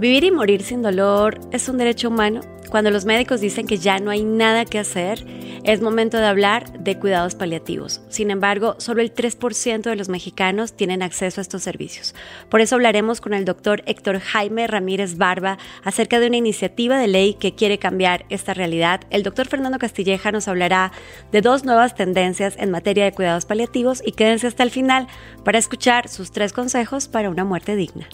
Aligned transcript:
Vivir 0.00 0.24
y 0.24 0.30
morir 0.30 0.62
sin 0.62 0.80
dolor 0.80 1.38
es 1.52 1.68
un 1.68 1.76
derecho 1.76 2.08
humano. 2.08 2.40
Cuando 2.70 2.90
los 2.90 3.04
médicos 3.04 3.42
dicen 3.42 3.66
que 3.66 3.76
ya 3.76 3.98
no 3.98 4.10
hay 4.10 4.24
nada 4.24 4.64
que 4.64 4.78
hacer, 4.78 5.26
es 5.62 5.82
momento 5.82 6.16
de 6.16 6.24
hablar 6.24 6.72
de 6.72 6.98
cuidados 6.98 7.34
paliativos. 7.34 8.00
Sin 8.08 8.30
embargo, 8.30 8.76
solo 8.78 9.02
el 9.02 9.14
3% 9.14 9.82
de 9.82 9.96
los 9.96 10.08
mexicanos 10.08 10.72
tienen 10.72 11.02
acceso 11.02 11.38
a 11.38 11.42
estos 11.42 11.62
servicios. 11.62 12.14
Por 12.48 12.62
eso 12.62 12.76
hablaremos 12.76 13.20
con 13.20 13.34
el 13.34 13.44
doctor 13.44 13.82
Héctor 13.84 14.20
Jaime 14.20 14.66
Ramírez 14.66 15.18
Barba 15.18 15.58
acerca 15.84 16.18
de 16.18 16.28
una 16.28 16.38
iniciativa 16.38 16.98
de 16.98 17.08
ley 17.08 17.34
que 17.34 17.54
quiere 17.54 17.78
cambiar 17.78 18.24
esta 18.30 18.54
realidad. 18.54 19.02
El 19.10 19.22
doctor 19.22 19.48
Fernando 19.48 19.78
Castilleja 19.78 20.32
nos 20.32 20.48
hablará 20.48 20.92
de 21.30 21.42
dos 21.42 21.66
nuevas 21.66 21.94
tendencias 21.94 22.54
en 22.56 22.70
materia 22.70 23.04
de 23.04 23.12
cuidados 23.12 23.44
paliativos 23.44 24.02
y 24.02 24.12
quédense 24.12 24.46
hasta 24.46 24.62
el 24.62 24.70
final 24.70 25.08
para 25.44 25.58
escuchar 25.58 26.08
sus 26.08 26.32
tres 26.32 26.54
consejos 26.54 27.06
para 27.06 27.28
una 27.28 27.44
muerte 27.44 27.76
digna. 27.76 28.08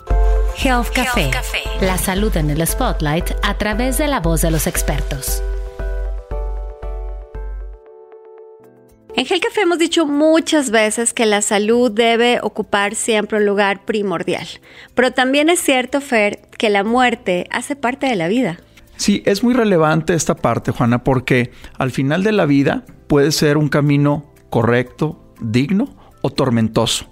Health 0.59 0.89
Café, 0.95 1.31
la 1.83 1.99
salud 1.99 2.35
en 2.37 2.49
el 2.49 2.67
spotlight 2.67 3.33
a 3.43 3.59
través 3.59 3.99
de 3.99 4.09
la 4.09 4.21
voz 4.21 4.41
de 4.41 4.51
los 4.51 4.67
expertos. 4.67 5.43
En 9.15 9.27
Health 9.27 9.43
Café 9.43 9.63
hemos 9.63 9.79
dicho 9.79 10.07
muchas 10.07 10.71
veces 10.71 11.13
que 11.13 11.27
la 11.27 11.43
salud 11.43 11.91
debe 11.91 12.41
ocupar 12.43 12.95
siempre 12.95 13.39
un 13.39 13.45
lugar 13.45 13.85
primordial, 13.85 14.47
pero 14.95 15.13
también 15.13 15.51
es 15.51 15.61
cierto, 15.61 16.01
Fer, 16.01 16.49
que 16.57 16.71
la 16.71 16.85
muerte 16.85 17.47
hace 17.51 17.77
parte 17.77 18.07
de 18.07 18.17
la 18.17 18.29
vida. 18.29 18.59
Sí, 18.97 19.23
es 19.27 19.45
muy 19.45 19.53
relevante 19.53 20.15
esta 20.15 20.37
parte, 20.37 20.73
Juana, 20.73 21.05
porque 21.05 21.51
al 21.77 21.91
final 21.91 22.23
de 22.25 22.33
la 22.33 22.47
vida 22.47 22.85
puede 23.09 23.31
ser 23.31 23.59
un 23.59 23.69
camino 23.69 24.33
correcto, 24.49 25.35
digno 25.39 25.95
o 26.23 26.31
tormentoso. 26.31 27.07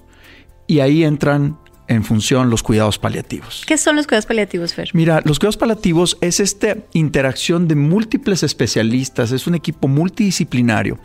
Y 0.67 0.81
ahí 0.81 1.05
entran 1.05 1.59
en 1.89 2.05
función 2.05 2.51
los 2.51 2.63
cuidados 2.63 2.99
paliativos. 2.99 3.65
¿Qué 3.67 3.77
son 3.77 3.97
los 3.97 4.07
cuidados 4.07 4.27
paliativos, 4.27 4.75
Fer? 4.75 4.91
Mira, 4.93 5.21
los 5.25 5.39
cuidados 5.39 5.57
paliativos 5.57 6.17
es 6.21 6.41
esta 6.41 6.77
interacción 6.93 7.69
de 7.69 7.75
múltiples 7.75 8.43
especialistas, 8.43 9.33
es 9.33 9.47
un 9.47 9.55
equipo 9.55 9.89
multidisciplinario 9.89 10.99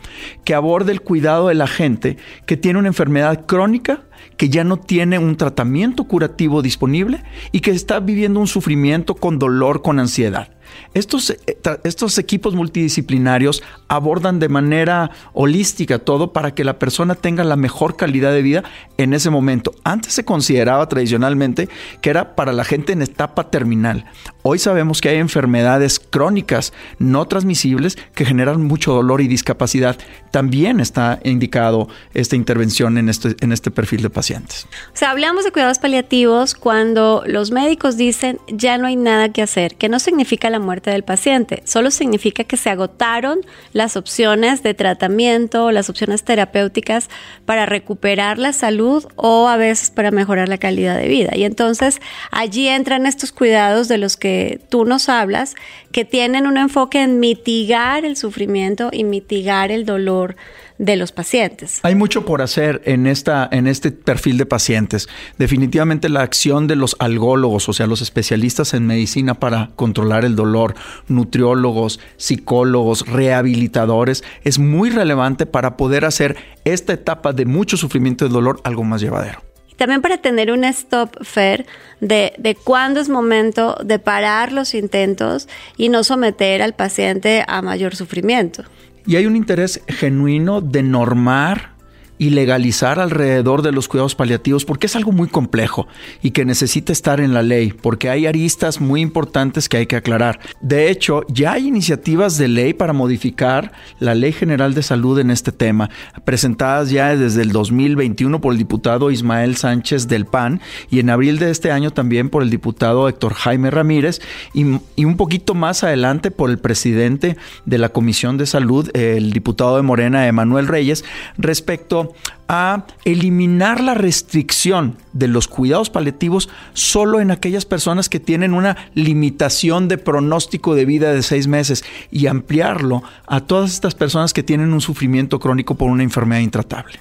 que 0.44 0.54
aborda 0.54 0.92
el 0.92 1.02
cuidado 1.02 1.48
de 1.48 1.54
la 1.54 1.66
gente 1.66 2.16
que 2.46 2.56
tiene 2.56 2.78
una 2.78 2.88
enfermedad 2.88 3.46
crónica 3.46 4.04
que 4.36 4.48
ya 4.48 4.64
no 4.64 4.78
tiene 4.78 5.18
un 5.18 5.36
tratamiento 5.36 6.04
curativo 6.04 6.62
disponible 6.62 7.22
y 7.52 7.60
que 7.60 7.70
está 7.70 8.00
viviendo 8.00 8.40
un 8.40 8.46
sufrimiento 8.46 9.14
con 9.14 9.38
dolor, 9.38 9.82
con 9.82 9.98
ansiedad. 9.98 10.50
Estos, 10.94 11.30
eh, 11.30 11.58
estos, 11.84 12.18
equipos 12.18 12.54
multidisciplinarios 12.54 13.62
abordan 13.88 14.38
de 14.38 14.48
manera 14.48 15.10
holística 15.32 15.98
todo 15.98 16.32
para 16.32 16.54
que 16.54 16.64
la 16.64 16.78
persona 16.78 17.14
tenga 17.14 17.44
la 17.44 17.56
mejor 17.56 17.96
calidad 17.96 18.32
de 18.32 18.42
vida 18.42 18.64
en 18.96 19.14
ese 19.14 19.30
momento. 19.30 19.72
Antes 19.84 20.12
se 20.12 20.24
consideraba 20.24 20.88
tradicionalmente 20.88 21.68
que 22.00 22.10
era 22.10 22.34
para 22.34 22.52
la 22.52 22.64
gente 22.64 22.92
en 22.92 23.02
etapa 23.02 23.50
terminal. 23.50 24.04
Hoy 24.42 24.58
sabemos 24.58 25.00
que 25.00 25.08
hay 25.08 25.18
enfermedades 25.18 25.98
crónicas 25.98 26.72
no 26.98 27.26
transmisibles 27.26 27.96
que 28.14 28.24
generan 28.24 28.62
mucho 28.62 28.92
dolor 28.92 29.20
y 29.20 29.28
discapacidad. 29.28 29.96
También 30.30 30.80
está 30.80 31.20
indicado 31.24 31.88
esta 32.14 32.36
intervención 32.36 32.96
en 32.98 33.08
este, 33.08 33.36
en 33.40 33.52
este 33.52 33.70
perfil 33.70 34.02
de 34.02 34.10
pacientes. 34.10 34.66
O 34.94 34.96
sea, 34.96 35.10
hablamos 35.10 35.44
de 35.44 35.52
cuidados 35.52 35.78
paliativos 35.78 36.54
cuando 36.54 37.22
los 37.26 37.50
médicos 37.50 37.96
dicen 37.96 38.38
ya 38.48 38.78
no 38.78 38.86
hay 38.86 38.96
nada 38.96 39.30
que 39.30 39.42
hacer, 39.42 39.76
que 39.76 39.88
no 39.88 39.98
significa 39.98 40.48
la 40.50 40.58
muerte 40.60 40.90
del 40.90 41.02
paciente, 41.02 41.62
solo 41.64 41.90
significa 41.90 42.44
que 42.44 42.56
se 42.56 42.70
agotaron 42.70 43.40
las 43.72 43.96
opciones 43.96 44.62
de 44.62 44.74
tratamiento, 44.74 45.72
las 45.72 45.90
opciones 45.90 46.22
terapéuticas 46.22 47.10
para 47.44 47.66
recuperar 47.66 48.38
la 48.38 48.52
salud 48.52 49.06
o 49.16 49.48
a 49.48 49.56
veces 49.56 49.90
para 49.90 50.10
mejorar 50.10 50.48
la 50.48 50.58
calidad 50.58 50.96
de 50.96 51.08
vida. 51.08 51.36
Y 51.36 51.44
entonces 51.44 52.00
allí 52.30 52.68
entran 52.68 53.06
estos 53.06 53.32
cuidados 53.32 53.88
de 53.88 53.98
los 53.98 54.16
que 54.16 54.60
tú 54.68 54.84
nos 54.84 55.08
hablas, 55.08 55.54
que 55.92 56.04
tienen 56.04 56.46
un 56.46 56.56
enfoque 56.56 57.02
en 57.02 57.20
mitigar 57.20 58.04
el 58.04 58.16
sufrimiento 58.16 58.90
y 58.92 59.04
mitigar 59.04 59.72
el 59.72 59.84
dolor 59.84 60.36
de 60.80 60.96
los 60.96 61.12
pacientes. 61.12 61.78
Hay 61.82 61.94
mucho 61.94 62.24
por 62.24 62.40
hacer 62.40 62.80
en, 62.86 63.06
esta, 63.06 63.46
en 63.52 63.66
este 63.66 63.92
perfil 63.92 64.38
de 64.38 64.46
pacientes. 64.46 65.10
Definitivamente 65.36 66.08
la 66.08 66.22
acción 66.22 66.66
de 66.66 66.74
los 66.74 66.96
algólogos, 66.98 67.68
o 67.68 67.74
sea, 67.74 67.86
los 67.86 68.00
especialistas 68.00 68.72
en 68.72 68.86
medicina 68.86 69.34
para 69.34 69.68
controlar 69.76 70.24
el 70.24 70.36
dolor, 70.36 70.74
nutriólogos, 71.06 72.00
psicólogos, 72.16 73.06
rehabilitadores, 73.06 74.24
es 74.42 74.58
muy 74.58 74.88
relevante 74.88 75.44
para 75.44 75.76
poder 75.76 76.06
hacer 76.06 76.38
esta 76.64 76.94
etapa 76.94 77.34
de 77.34 77.44
mucho 77.44 77.76
sufrimiento 77.76 78.24
y 78.24 78.30
dolor 78.30 78.62
algo 78.64 78.82
más 78.82 79.02
llevadero 79.02 79.42
también 79.76 80.02
para 80.02 80.18
tener 80.18 80.52
un 80.52 80.64
stop 80.64 81.24
fair 81.24 81.64
de, 82.00 82.34
de 82.36 82.54
cuándo 82.54 83.00
es 83.00 83.08
momento 83.08 83.78
de 83.82 83.98
parar 83.98 84.52
los 84.52 84.74
intentos 84.74 85.48
y 85.78 85.88
no 85.88 86.04
someter 86.04 86.60
al 86.60 86.74
paciente 86.74 87.44
a 87.48 87.62
mayor 87.62 87.96
sufrimiento. 87.96 88.62
Y 89.06 89.16
hay 89.16 89.26
un 89.26 89.36
interés 89.36 89.82
genuino 89.88 90.60
de 90.60 90.82
normar 90.82 91.79
y 92.20 92.28
legalizar 92.28 93.00
alrededor 93.00 93.62
de 93.62 93.72
los 93.72 93.88
cuidados 93.88 94.14
paliativos 94.14 94.66
porque 94.66 94.88
es 94.88 94.94
algo 94.94 95.10
muy 95.10 95.26
complejo 95.26 95.88
y 96.20 96.32
que 96.32 96.44
necesita 96.44 96.92
estar 96.92 97.18
en 97.18 97.32
la 97.32 97.42
ley 97.42 97.72
porque 97.72 98.10
hay 98.10 98.26
aristas 98.26 98.78
muy 98.78 99.00
importantes 99.00 99.70
que 99.70 99.78
hay 99.78 99.86
que 99.86 99.96
aclarar. 99.96 100.38
De 100.60 100.90
hecho, 100.90 101.22
ya 101.28 101.52
hay 101.52 101.68
iniciativas 101.68 102.36
de 102.36 102.48
ley 102.48 102.74
para 102.74 102.92
modificar 102.92 103.72
la 104.00 104.14
Ley 104.14 104.32
General 104.32 104.74
de 104.74 104.82
Salud 104.82 105.18
en 105.18 105.30
este 105.30 105.50
tema, 105.50 105.88
presentadas 106.26 106.90
ya 106.90 107.16
desde 107.16 107.40
el 107.40 107.52
2021 107.52 108.38
por 108.42 108.52
el 108.52 108.58
diputado 108.58 109.10
Ismael 109.10 109.56
Sánchez 109.56 110.06
del 110.06 110.26
PAN 110.26 110.60
y 110.90 110.98
en 110.98 111.08
abril 111.08 111.38
de 111.38 111.50
este 111.50 111.72
año 111.72 111.90
también 111.90 112.28
por 112.28 112.42
el 112.42 112.50
diputado 112.50 113.08
Héctor 113.08 113.32
Jaime 113.32 113.70
Ramírez 113.70 114.20
y, 114.52 114.64
un 114.64 115.16
poquito 115.16 115.54
más 115.54 115.84
adelante 115.84 116.30
por 116.30 116.50
el 116.50 116.58
presidente 116.58 117.38
de 117.64 117.78
la 117.78 117.88
Comisión 117.88 118.36
de 118.36 118.44
Salud, 118.44 118.90
el 118.94 119.32
diputado 119.32 119.76
de 119.76 119.82
Morena, 119.82 120.26
Emanuel 120.26 120.68
Reyes, 120.68 121.02
respecto 121.38 122.09
a 122.48 122.84
eliminar 123.04 123.80
la 123.80 123.94
restricción 123.94 124.96
de 125.12 125.28
los 125.28 125.46
cuidados 125.46 125.88
paliativos 125.88 126.48
solo 126.72 127.20
en 127.20 127.30
aquellas 127.30 127.64
personas 127.64 128.08
que 128.08 128.18
tienen 128.18 128.54
una 128.54 128.76
limitación 128.94 129.86
de 129.86 129.98
pronóstico 129.98 130.74
de 130.74 130.84
vida 130.84 131.12
de 131.12 131.22
seis 131.22 131.46
meses 131.46 131.84
y 132.10 132.26
ampliarlo 132.26 133.02
a 133.26 133.40
todas 133.40 133.72
estas 133.72 133.94
personas 133.94 134.32
que 134.32 134.42
tienen 134.42 134.72
un 134.72 134.80
sufrimiento 134.80 135.38
crónico 135.38 135.76
por 135.76 135.90
una 135.90 136.02
enfermedad 136.02 136.40
intratable. 136.40 136.98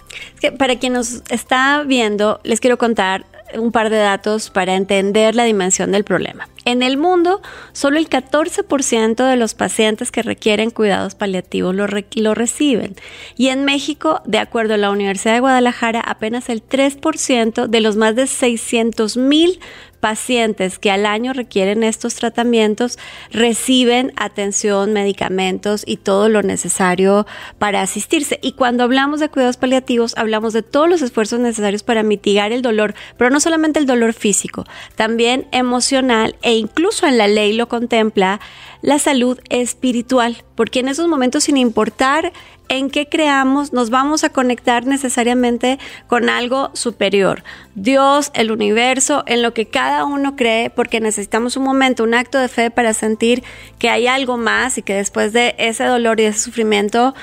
para 0.58 0.78
quien 0.78 0.94
nos 0.94 1.24
está 1.30 1.84
viendo, 1.84 2.40
les 2.44 2.60
quiero 2.60 2.78
contar 2.78 3.26
un 3.56 3.72
par 3.72 3.90
de 3.90 3.98
datos 3.98 4.50
para 4.50 4.76
entender 4.76 5.36
la 5.36 5.44
dimensión 5.44 5.92
del 5.92 6.04
problema. 6.04 6.48
En 6.66 6.84
el 6.84 6.98
mundo, 6.98 7.42
solo 7.72 7.98
el 7.98 8.10
14% 8.10 9.28
de 9.28 9.36
los 9.36 9.54
pacientes 9.54 10.12
que 10.12 10.22
requieren 10.22 10.72
cuidados 10.72 11.16
paliativos 11.16 11.74
lo, 11.74 12.36
reciben. 12.36 12.96
Y 13.38 13.48
en 13.48 13.66
México, 13.66 14.22
de 14.26 14.38
acuerdo 14.38 14.76
a 14.76 14.78
la 14.78 14.92
Universidad 14.92 15.34
de 15.34 15.40
Guadalajara, 15.40 16.02
apenas 16.02 16.50
el 16.50 16.62
3% 16.62 17.68
de 17.68 17.82
los 17.82 17.96
más 17.96 18.16
de 18.16 18.28
600 18.28 19.18
mil 19.18 19.60
pacientes 20.00 20.80
que 20.80 20.92
al 20.92 21.06
año 21.06 21.34
requieren 21.34 21.84
estos 21.84 22.16
tratamientos 22.16 22.98
reciben 23.32 24.14
atención, 24.16 24.94
medicamentos 24.94 25.84
y 25.86 25.98
todo 25.98 26.30
lo 26.30 26.42
necesario 26.42 27.28
para 27.58 27.82
asistirse. 27.82 28.40
Y 28.42 28.54
cuando 28.54 28.84
hablamos 28.84 29.20
de 29.20 29.30
cuidados 29.30 29.58
paliativos, 29.58 30.18
hablamos 30.18 30.54
de 30.54 30.64
todos 30.64 30.90
los 30.90 31.02
esfuerzos 31.02 31.40
necesarios 31.40 31.84
para 31.84 32.04
mitigar 32.04 32.52
el 32.52 32.62
dolor, 32.62 32.96
pero 33.18 33.30
no 33.30 33.40
solamente 33.40 33.80
el 33.80 33.86
dolor 33.86 34.14
físico, 34.14 34.66
también 34.96 35.48
emocional 35.52 36.36
e 36.42 36.54
incluso 36.54 37.06
en 37.06 37.18
la 37.18 37.28
ley 37.28 37.54
lo 37.54 37.68
contempla 37.68 38.40
la 38.82 39.00
salud 39.00 39.40
espiritual, 39.50 40.44
porque 40.56 40.80
en 40.80 40.88
esos 40.88 41.08
momentos, 41.08 41.44
sin 41.44 41.58
importar 41.58 42.32
en 42.70 42.90
qué 42.90 43.08
creamos, 43.10 43.74
nos 43.74 43.90
vamos 43.90 44.24
a 44.24 44.30
conectar 44.30 44.86
necesariamente 44.86 45.80
con 46.08 46.30
algo 46.30 46.72
superior. 46.74 47.44
Dios, 47.76 48.32
el 48.34 48.52
universo, 48.52 49.24
en 49.26 49.42
lo 49.42 49.54
que 49.54 49.66
cada 49.66 50.06
uno 50.06 50.36
cree, 50.36 50.70
porque 50.70 51.02
necesitamos 51.02 51.58
un 51.58 51.64
momento, 51.64 52.04
un 52.04 52.14
acto 52.14 52.38
de 52.38 52.48
fe 52.48 52.72
para 52.72 52.94
sentir 52.94 53.44
que 53.78 53.90
hay 53.90 54.08
algo 54.08 54.38
más 54.38 54.78
y 54.78 54.84
que 54.84 54.94
después 54.94 55.34
de 55.34 55.56
ese 55.58 55.84
dolor 55.84 56.20
y 56.20 56.26
ese 56.26 56.40
sufrimiento 56.40 57.14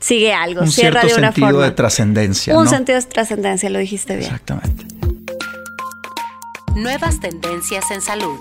sigue 0.00 0.32
algo, 0.32 0.62
un 0.62 0.70
cierra 0.70 1.00
cierto 1.00 1.14
de 1.14 1.20
una 1.20 1.28
sentido 1.28 1.48
forma. 1.48 1.64
de 1.64 1.70
trascendencia. 1.72 2.56
Un 2.56 2.64
¿no? 2.64 2.70
sentido 2.70 3.00
de 3.00 3.06
trascendencia, 3.06 3.70
lo 3.70 3.78
dijiste 3.78 4.16
bien. 4.16 4.30
Exactamente. 4.30 4.84
Nuevas 6.74 7.18
tendencias 7.20 7.90
en 7.90 8.00
salud. 8.00 8.38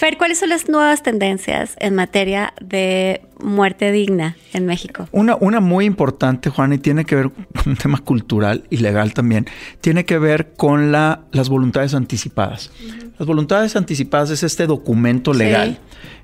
Fer, 0.00 0.16
¿cuáles 0.16 0.38
son 0.38 0.48
las 0.48 0.66
nuevas 0.70 1.02
tendencias 1.02 1.76
en 1.78 1.94
materia 1.94 2.54
de 2.58 3.20
muerte 3.38 3.92
digna 3.92 4.34
en 4.54 4.64
México? 4.64 5.06
Una, 5.12 5.36
una 5.36 5.60
muy 5.60 5.84
importante, 5.84 6.48
Juan, 6.48 6.72
y 6.72 6.78
tiene 6.78 7.04
que 7.04 7.16
ver 7.16 7.30
con 7.54 7.72
un 7.72 7.76
tema 7.76 7.98
cultural 7.98 8.64
y 8.70 8.78
legal 8.78 9.12
también, 9.12 9.44
tiene 9.82 10.06
que 10.06 10.18
ver 10.18 10.54
con 10.56 10.90
la, 10.90 11.24
las 11.32 11.50
voluntades 11.50 11.92
anticipadas. 11.92 12.70
Las 13.18 13.28
voluntades 13.28 13.76
anticipadas 13.76 14.30
es 14.30 14.42
este 14.42 14.66
documento 14.66 15.34
legal. 15.34 15.78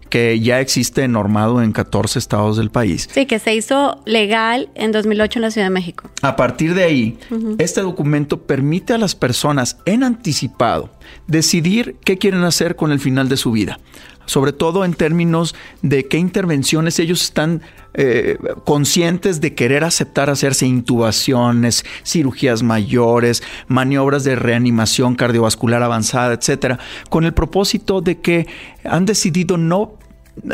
Que 0.08 0.40
ya 0.40 0.60
existe 0.60 1.06
normado 1.08 1.62
en 1.62 1.72
14 1.72 2.18
estados 2.18 2.56
del 2.56 2.70
país. 2.70 3.08
Sí, 3.12 3.26
que 3.26 3.38
se 3.38 3.54
hizo 3.54 4.00
legal 4.04 4.68
en 4.74 4.92
2008 4.92 5.38
en 5.38 5.42
la 5.42 5.50
Ciudad 5.50 5.66
de 5.66 5.70
México. 5.70 6.10
A 6.22 6.36
partir 6.36 6.74
de 6.74 6.84
ahí, 6.84 7.18
este 7.58 7.80
documento 7.80 8.42
permite 8.42 8.94
a 8.94 8.98
las 8.98 9.14
personas 9.14 9.78
en 9.84 10.02
anticipado 10.02 10.90
decidir 11.26 11.96
qué 12.04 12.18
quieren 12.18 12.44
hacer 12.44 12.76
con 12.76 12.92
el 12.92 13.00
final 13.00 13.28
de 13.28 13.36
su 13.36 13.52
vida 13.52 13.78
sobre 14.26 14.52
todo 14.52 14.84
en 14.84 14.94
términos 14.94 15.54
de 15.82 16.06
qué 16.06 16.18
intervenciones 16.18 16.98
ellos 16.98 17.22
están 17.22 17.62
eh, 17.94 18.36
conscientes 18.64 19.40
de 19.40 19.54
querer 19.54 19.82
aceptar 19.82 20.28
hacerse 20.28 20.66
intubaciones, 20.66 21.84
cirugías 22.04 22.62
mayores, 22.62 23.42
maniobras 23.68 24.22
de 24.22 24.36
reanimación 24.36 25.14
cardiovascular 25.14 25.82
avanzada, 25.82 26.34
etcétera, 26.34 26.78
con 27.08 27.24
el 27.24 27.32
propósito 27.32 28.02
de 28.02 28.20
que 28.20 28.46
han 28.84 29.06
decidido 29.06 29.56
no, 29.56 29.94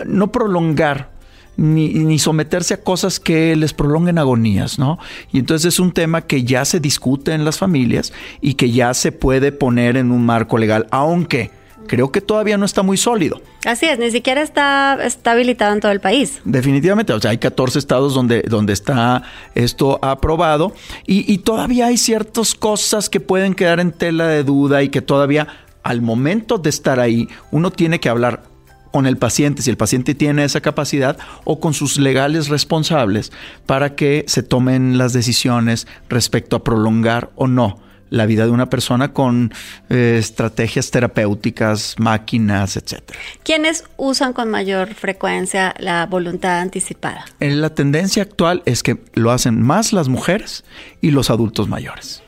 no 0.06 0.30
prolongar 0.30 1.10
ni, 1.56 1.88
ni, 1.88 2.19
someterse 2.19 2.74
a 2.74 2.82
cosas 2.82 3.20
que 3.20 3.56
les 3.56 3.74
prolonguen 3.74 4.19
agonías, 4.19 4.78
¿no? 4.78 4.98
Y 5.32 5.38
entonces 5.40 5.74
es 5.74 5.80
un 5.80 5.92
tema 5.92 6.22
que 6.22 6.44
ya 6.44 6.64
se 6.64 6.80
discute 6.80 7.32
en 7.32 7.44
las 7.44 7.58
familias 7.58 8.12
y 8.40 8.54
que 8.54 8.70
ya 8.70 8.94
se 8.94 9.12
puede 9.12 9.52
poner 9.52 9.96
en 9.96 10.12
un 10.12 10.24
marco 10.24 10.56
legal, 10.58 10.86
aunque 10.90 11.50
creo 11.87 12.11
que 12.11 12.20
todavía 12.20 12.56
no 12.58 12.64
está 12.64 12.82
muy 12.82 12.96
sólido. 12.96 13.40
Así 13.64 13.87
es, 13.87 13.99
ni 13.99 14.11
siquiera 14.11 14.43
está, 14.43 14.99
está 15.02 15.32
habilitado 15.32 15.73
en 15.73 15.81
todo 15.81 15.93
el 15.93 16.00
país. 16.00 16.40
Definitivamente, 16.44 17.12
o 17.12 17.20
sea, 17.20 17.31
hay 17.31 17.38
14 17.38 17.79
estados 17.79 18.14
donde, 18.14 18.43
donde 18.43 18.73
está 18.73 19.23
esto 19.55 19.99
aprobado 20.02 20.73
y, 21.06 21.32
y 21.32 21.38
todavía 21.38 21.87
hay 21.87 21.96
ciertas 21.96 22.55
cosas 22.55 23.08
que 23.08 23.20
pueden 23.20 23.55
quedar 23.55 23.81
en 23.81 23.93
tela 23.93 24.26
de 24.26 24.44
duda 24.44 24.82
y 24.82 24.88
que 24.88 25.02
todavía 25.02 25.49
al 25.82 26.00
momento 26.00 26.58
de 26.58 26.70
estar 26.70 27.00
ahí 27.00 27.29
uno 27.50 27.70
tiene 27.70 28.00
que 28.00 28.08
hablar 28.08 28.44
con 28.93 29.06
el 29.06 29.17
paciente, 29.17 29.62
si 29.62 29.70
el 29.70 29.76
paciente 29.76 30.14
tiene 30.14 30.44
esa 30.44 30.61
capacidad, 30.61 31.17
o 31.44 31.58
con 31.58 31.73
sus 31.73 31.99
legales 31.99 32.49
responsables 32.49 33.32
para 33.64 33.96
que 33.96 34.25
se 34.29 34.43
tomen 34.43 34.99
las 34.99 35.14
decisiones 35.14 35.87
respecto 36.08 36.56
a 36.56 36.62
prolongar 36.62 37.31
o 37.34 37.49
no 37.49 37.81
la 38.12 38.26
vida 38.26 38.44
de 38.44 38.50
una 38.50 38.68
persona 38.68 39.12
con 39.12 39.52
eh, 39.88 40.16
estrategias 40.18 40.90
terapéuticas, 40.90 41.96
máquinas, 41.98 42.76
etcétera. 42.76 43.18
¿Quiénes 43.42 43.84
usan 43.96 44.34
con 44.34 44.50
mayor 44.50 44.94
frecuencia 44.94 45.74
la 45.78 46.04
voluntad 46.06 46.60
anticipada? 46.60 47.24
En 47.40 47.62
la 47.62 47.70
tendencia 47.74 48.22
actual 48.22 48.62
es 48.66 48.82
que 48.82 49.02
lo 49.14 49.30
hacen 49.30 49.62
más 49.62 49.94
las 49.94 50.08
mujeres 50.08 50.64
y 51.00 51.10
los 51.10 51.30
adultos 51.30 51.68
mayores. 51.68 52.22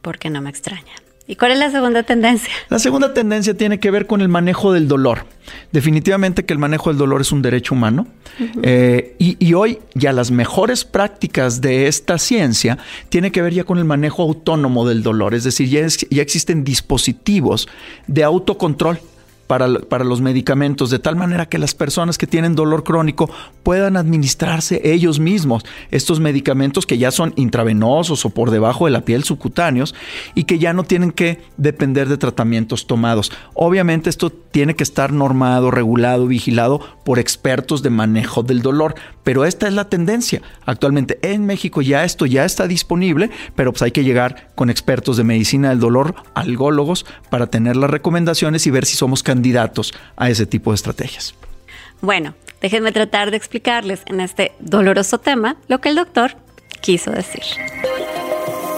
Porque 0.00 0.30
no 0.30 0.40
me 0.40 0.48
extraña. 0.48 0.94
¿Y 1.30 1.36
cuál 1.36 1.52
es 1.52 1.58
la 1.58 1.70
segunda 1.70 2.02
tendencia? 2.02 2.52
La 2.70 2.80
segunda 2.80 3.14
tendencia 3.14 3.54
tiene 3.54 3.78
que 3.78 3.92
ver 3.92 4.08
con 4.08 4.20
el 4.20 4.28
manejo 4.28 4.72
del 4.72 4.88
dolor. 4.88 5.26
Definitivamente 5.70 6.44
que 6.44 6.52
el 6.52 6.58
manejo 6.58 6.90
del 6.90 6.98
dolor 6.98 7.20
es 7.20 7.30
un 7.30 7.40
derecho 7.40 7.76
humano 7.76 8.08
eh, 8.64 9.14
y, 9.18 9.54
hoy 9.54 9.78
ya 9.94 10.12
las 10.12 10.32
mejores 10.32 10.84
prácticas 10.84 11.60
de 11.60 11.86
esta 11.86 12.18
ciencia 12.18 12.78
tiene 13.10 13.30
que 13.30 13.42
ver 13.42 13.54
ya 13.54 13.62
con 13.62 13.78
el 13.78 13.84
manejo 13.84 14.24
autónomo 14.24 14.88
del 14.88 15.04
dolor, 15.04 15.34
es 15.34 15.44
decir, 15.44 15.68
ya, 15.68 15.86
ya 16.10 16.22
existen 16.22 16.64
dispositivos 16.64 17.68
de 18.08 18.24
autocontrol 18.24 18.98
para, 19.50 20.04
los 20.04 20.20
medicamentos, 20.20 20.90
de 20.90 21.00
tal 21.00 21.16
manera 21.16 21.48
que 21.48 21.58
las 21.58 21.74
personas 21.74 22.18
que 22.18 22.28
tienen 22.28 22.54
dolor 22.54 22.84
crónico 22.84 23.28
puedan 23.64 23.96
administrarse 23.96 24.80
ellos 24.84 25.18
mismos 25.18 25.64
estos 25.90 26.20
medicamentos 26.20 26.86
que 26.86 26.98
ya 26.98 27.10
son 27.10 27.32
intravenosos 27.34 28.24
o 28.24 28.30
por 28.30 28.52
debajo 28.52 28.84
de 28.84 28.92
la 28.92 29.00
piel 29.00 29.24
subcutáneos 29.24 29.92
y 30.36 30.44
que 30.44 30.60
ya 30.60 30.72
no 30.72 30.84
tienen 30.84 31.10
que 31.10 31.40
depender 31.56 32.08
de 32.08 32.16
tratamientos 32.16 32.86
tomados. 32.86 33.32
Obviamente 33.54 34.08
esto 34.08 34.30
tiene 34.30 34.76
que 34.76 34.84
estar 34.84 35.12
normado, 35.12 35.72
regulado, 35.72 36.28
vigilado 36.28 36.80
por 37.04 37.18
expertos 37.18 37.82
de 37.82 37.90
manejo 37.90 38.44
del 38.44 38.62
dolor, 38.62 38.94
pero 39.24 39.44
esta 39.44 39.66
es 39.66 39.74
la 39.74 39.88
tendencia. 39.88 40.42
Actualmente 40.64 41.18
en 41.22 41.44
México 41.44 41.82
ya 41.82 42.04
esto 42.04 42.24
ya 42.24 42.44
está 42.44 42.68
disponible, 42.68 43.30
pero 43.56 43.72
pues 43.72 43.82
hay 43.82 43.90
que 43.90 44.04
llegar 44.04 44.50
con 44.54 44.70
expertos 44.70 45.16
de 45.16 45.24
medicina 45.24 45.70
del 45.70 45.80
dolor, 45.80 46.14
algólogos, 46.34 47.04
para 47.30 47.48
tener 47.48 47.76
las 47.76 47.90
recomendaciones 47.90 48.64
y 48.68 48.70
ver 48.70 48.86
si 48.86 48.96
somos 48.96 49.24
candidatos 49.24 49.39
candidatos 49.40 49.94
a 50.16 50.28
ese 50.28 50.44
tipo 50.44 50.70
de 50.70 50.74
estrategias. 50.74 51.34
Bueno, 52.02 52.34
déjenme 52.60 52.92
tratar 52.92 53.30
de 53.30 53.38
explicarles 53.38 54.02
en 54.04 54.20
este 54.20 54.52
doloroso 54.60 55.18
tema 55.18 55.56
lo 55.66 55.80
que 55.80 55.88
el 55.88 55.96
doctor 55.96 56.36
quiso 56.82 57.10
decir. 57.10 57.42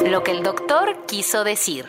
Lo 0.09 0.23
que 0.23 0.31
el 0.31 0.45
doctor 0.45 1.05
quiso 1.07 1.43
decir. 1.43 1.87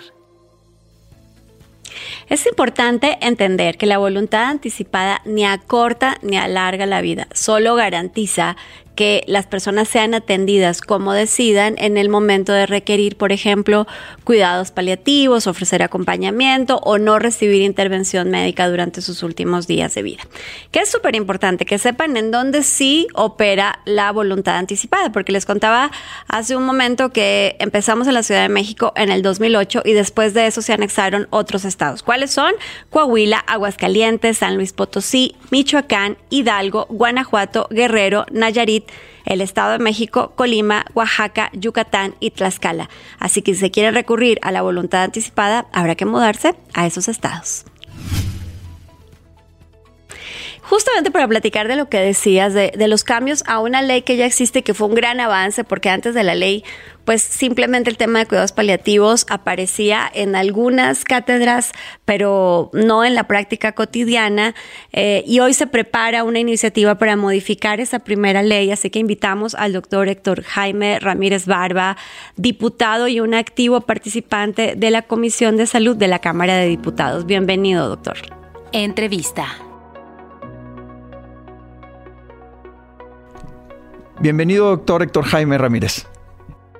Es 2.29 2.47
importante 2.47 3.19
entender 3.21 3.77
que 3.77 3.85
la 3.85 3.99
voluntad 3.99 4.45
anticipada 4.45 5.21
ni 5.25 5.45
acorta 5.45 6.17
ni 6.23 6.37
alarga 6.37 6.87
la 6.87 7.01
vida, 7.01 7.27
solo 7.31 7.75
garantiza 7.75 8.55
que 8.95 9.23
las 9.27 9.47
personas 9.47 9.87
sean 9.87 10.13
atendidas 10.13 10.81
como 10.81 11.13
decidan 11.13 11.75
en 11.77 11.97
el 11.97 12.09
momento 12.09 12.53
de 12.53 12.65
requerir, 12.65 13.17
por 13.17 13.31
ejemplo, 13.31 13.87
cuidados 14.23 14.71
paliativos, 14.71 15.47
ofrecer 15.47 15.81
acompañamiento 15.83 16.77
o 16.83 16.97
no 16.97 17.19
recibir 17.19 17.61
intervención 17.61 18.29
médica 18.29 18.69
durante 18.69 19.01
sus 19.01 19.23
últimos 19.23 19.67
días 19.67 19.95
de 19.95 20.03
vida. 20.03 20.23
Que 20.71 20.79
es 20.79 20.89
súper 20.89 21.15
importante 21.15 21.65
que 21.65 21.77
sepan 21.77 22.17
en 22.17 22.31
dónde 22.31 22.63
sí 22.63 23.07
opera 23.13 23.79
la 23.85 24.11
voluntad 24.11 24.57
anticipada, 24.57 25.11
porque 25.11 25.31
les 25.31 25.45
contaba 25.45 25.91
hace 26.27 26.55
un 26.55 26.65
momento 26.65 27.11
que 27.11 27.55
empezamos 27.59 28.07
en 28.07 28.13
la 28.13 28.23
Ciudad 28.23 28.43
de 28.43 28.49
México 28.49 28.93
en 28.95 29.11
el 29.11 29.21
2008 29.21 29.81
y 29.85 29.93
después 29.93 30.33
de 30.33 30.47
eso 30.47 30.61
se 30.61 30.73
anexaron 30.73 31.27
otros 31.29 31.65
estados. 31.65 32.03
¿Cuáles 32.03 32.31
son? 32.31 32.53
Coahuila, 32.89 33.39
Aguascalientes, 33.39 34.37
San 34.37 34.55
Luis 34.55 34.73
Potosí, 34.73 35.35
Michoacán, 35.51 36.17
Hidalgo, 36.29 36.85
Guanajuato, 36.89 37.67
Guerrero, 37.69 38.25
Nayarit, 38.31 38.82
el 39.25 39.41
Estado 39.41 39.73
de 39.73 39.79
México, 39.79 40.33
Colima, 40.35 40.85
Oaxaca, 40.93 41.49
Yucatán 41.53 42.15
y 42.19 42.31
Tlaxcala. 42.31 42.89
Así 43.19 43.41
que 43.41 43.53
si 43.53 43.61
se 43.61 43.71
quiere 43.71 43.91
recurrir 43.91 44.39
a 44.41 44.51
la 44.51 44.61
voluntad 44.61 45.03
anticipada, 45.03 45.67
habrá 45.71 45.95
que 45.95 46.05
mudarse 46.05 46.55
a 46.73 46.85
esos 46.85 47.07
estados 47.07 47.65
justamente 50.73 51.11
para 51.11 51.27
platicar 51.27 51.67
de 51.67 51.75
lo 51.75 51.87
que 51.87 51.99
decías, 51.99 52.55
de, 52.55 52.87
los 52.87 53.03
cambios 53.03 53.43
a 53.45 53.59
una 53.59 53.83
ley 53.83 54.01
que 54.01 54.17
ya 54.17 54.25
existe, 54.25 54.63
que 54.63 54.73
fue 54.73 54.87
un 54.87 54.95
gran 54.95 55.19
avance, 55.19 55.63
porque 55.63 55.91
antes 55.91 56.15
de 56.15 56.23
la 56.23 56.33
ley, 56.33 56.63
pues 57.05 57.21
simplemente 57.21 57.91
el 57.91 57.97
tema 57.97 58.17
de 58.17 58.25
cuidados 58.25 58.53
paliativos 58.53 59.27
aparecía 59.29 60.09
en 60.11 60.35
algunas 60.35 61.03
cátedras, 61.03 61.73
pero 62.05 62.71
no 62.73 63.05
en 63.05 63.13
la 63.13 63.27
práctica 63.27 63.73
cotidiana. 63.73 64.55
Eh, 64.93 65.23
y 65.27 65.41
hoy 65.41 65.53
se 65.53 65.67
prepara 65.67 66.23
una 66.23 66.39
iniciativa 66.39 66.95
para 66.97 67.15
modificar 67.17 67.79
esa 67.79 67.99
primera 67.99 68.41
ley, 68.41 68.71
así 68.71 68.89
que 68.89 68.97
invitamos 68.97 69.53
al 69.53 69.73
doctor 69.73 70.09
Héctor 70.09 70.41
Jaime 70.41 70.97
Ramírez 70.99 71.45
Barba, 71.45 71.97
diputado 72.35 73.07
y 73.07 73.19
un 73.19 73.35
activo 73.35 73.81
participante 73.81 74.73
de 74.75 74.89
la 74.89 75.03
Comisión 75.03 75.55
de 75.55 75.67
Salud 75.67 75.95
de 75.95 76.07
la 76.07 76.17
Cámara 76.17 76.55
de 76.55 76.65
Diputados. 76.65 77.27
Bienvenido, 77.27 77.87
doctor. 77.87 78.17
Entrevista. 78.71 79.62
Bienvenido, 84.23 84.69
doctor 84.69 85.03
Héctor 85.03 85.25
Jaime 85.25 85.57
Ramírez. 85.57 86.07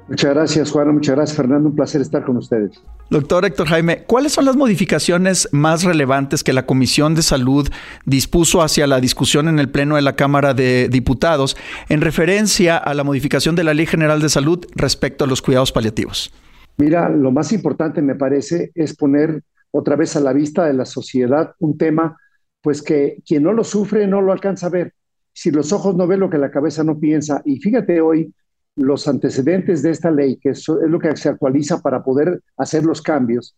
Muchas 0.08 0.34
gracias, 0.34 0.72
Juan. 0.72 0.94
Muchas 0.94 1.18
gracias, 1.18 1.36
Fernando. 1.36 1.68
Un 1.68 1.76
placer 1.76 2.00
estar 2.00 2.24
con 2.24 2.38
ustedes. 2.38 2.82
Doctor 3.10 3.44
Héctor 3.44 3.68
Jaime, 3.68 4.04
¿cuáles 4.04 4.32
son 4.32 4.46
las 4.46 4.56
modificaciones 4.56 5.50
más 5.52 5.84
relevantes 5.84 6.42
que 6.42 6.54
la 6.54 6.66
Comisión 6.66 7.16
de 7.16 7.22
Salud 7.22 7.68
dispuso 8.06 8.62
hacia 8.62 8.88
la 8.88 9.02
discusión 9.02 9.50
en 9.50 9.60
el 9.60 9.70
Pleno 9.70 9.98
de 9.98 10.04
la 10.04 10.16
Cámara 10.16 10.54
de 10.54 10.88
Diputados 10.88 11.58
en 11.90 12.00
referencia 12.00 12.78
a 12.78 12.94
la 12.94 13.04
modificación 13.04 13.58
de 13.58 13.66
la 13.66 13.74
Ley 13.74 13.88
General 13.88 14.22
de 14.22 14.30
Salud 14.30 14.66
respecto 14.76 15.26
a 15.26 15.28
los 15.28 15.42
cuidados 15.42 15.74
paliativos? 15.74 16.34
Mira, 16.78 17.10
lo 17.10 17.32
más 17.32 17.52
importante 17.52 18.02
me 18.02 18.16
parece 18.16 18.72
es 18.74 18.96
poner 18.96 19.44
otra 19.72 19.98
vez 19.98 20.16
a 20.16 20.22
la 20.22 20.32
vista 20.32 20.66
de 20.66 20.76
la 20.76 20.86
sociedad 20.86 21.56
un 21.60 21.78
tema, 21.78 22.18
pues 22.62 22.82
que 22.82 23.18
quien 23.28 23.44
no 23.44 23.52
lo 23.52 23.66
sufre 23.66 24.08
no 24.08 24.22
lo 24.22 24.32
alcanza 24.32 24.68
a 24.68 24.70
ver 24.70 24.94
si 25.34 25.52
los 25.52 25.74
ojos 25.74 25.96
no 25.96 26.08
ven 26.08 26.20
lo 26.20 26.30
que 26.30 26.38
la 26.38 26.52
cabeza 26.52 26.84
no 26.84 27.00
piensa. 27.00 27.42
Y 27.46 27.60
fíjate 27.60 28.00
hoy 28.02 28.34
los 28.76 29.08
antecedentes 29.08 29.82
de 29.84 29.92
esta 29.92 30.12
ley, 30.12 30.38
que 30.38 30.50
es, 30.50 30.68
lo 30.68 31.00
que 31.00 31.16
se 31.16 31.30
actualiza 31.30 31.82
para 31.82 32.04
poder 32.04 32.42
hacer 32.58 32.84
los 32.86 33.02
cambios, 33.02 33.56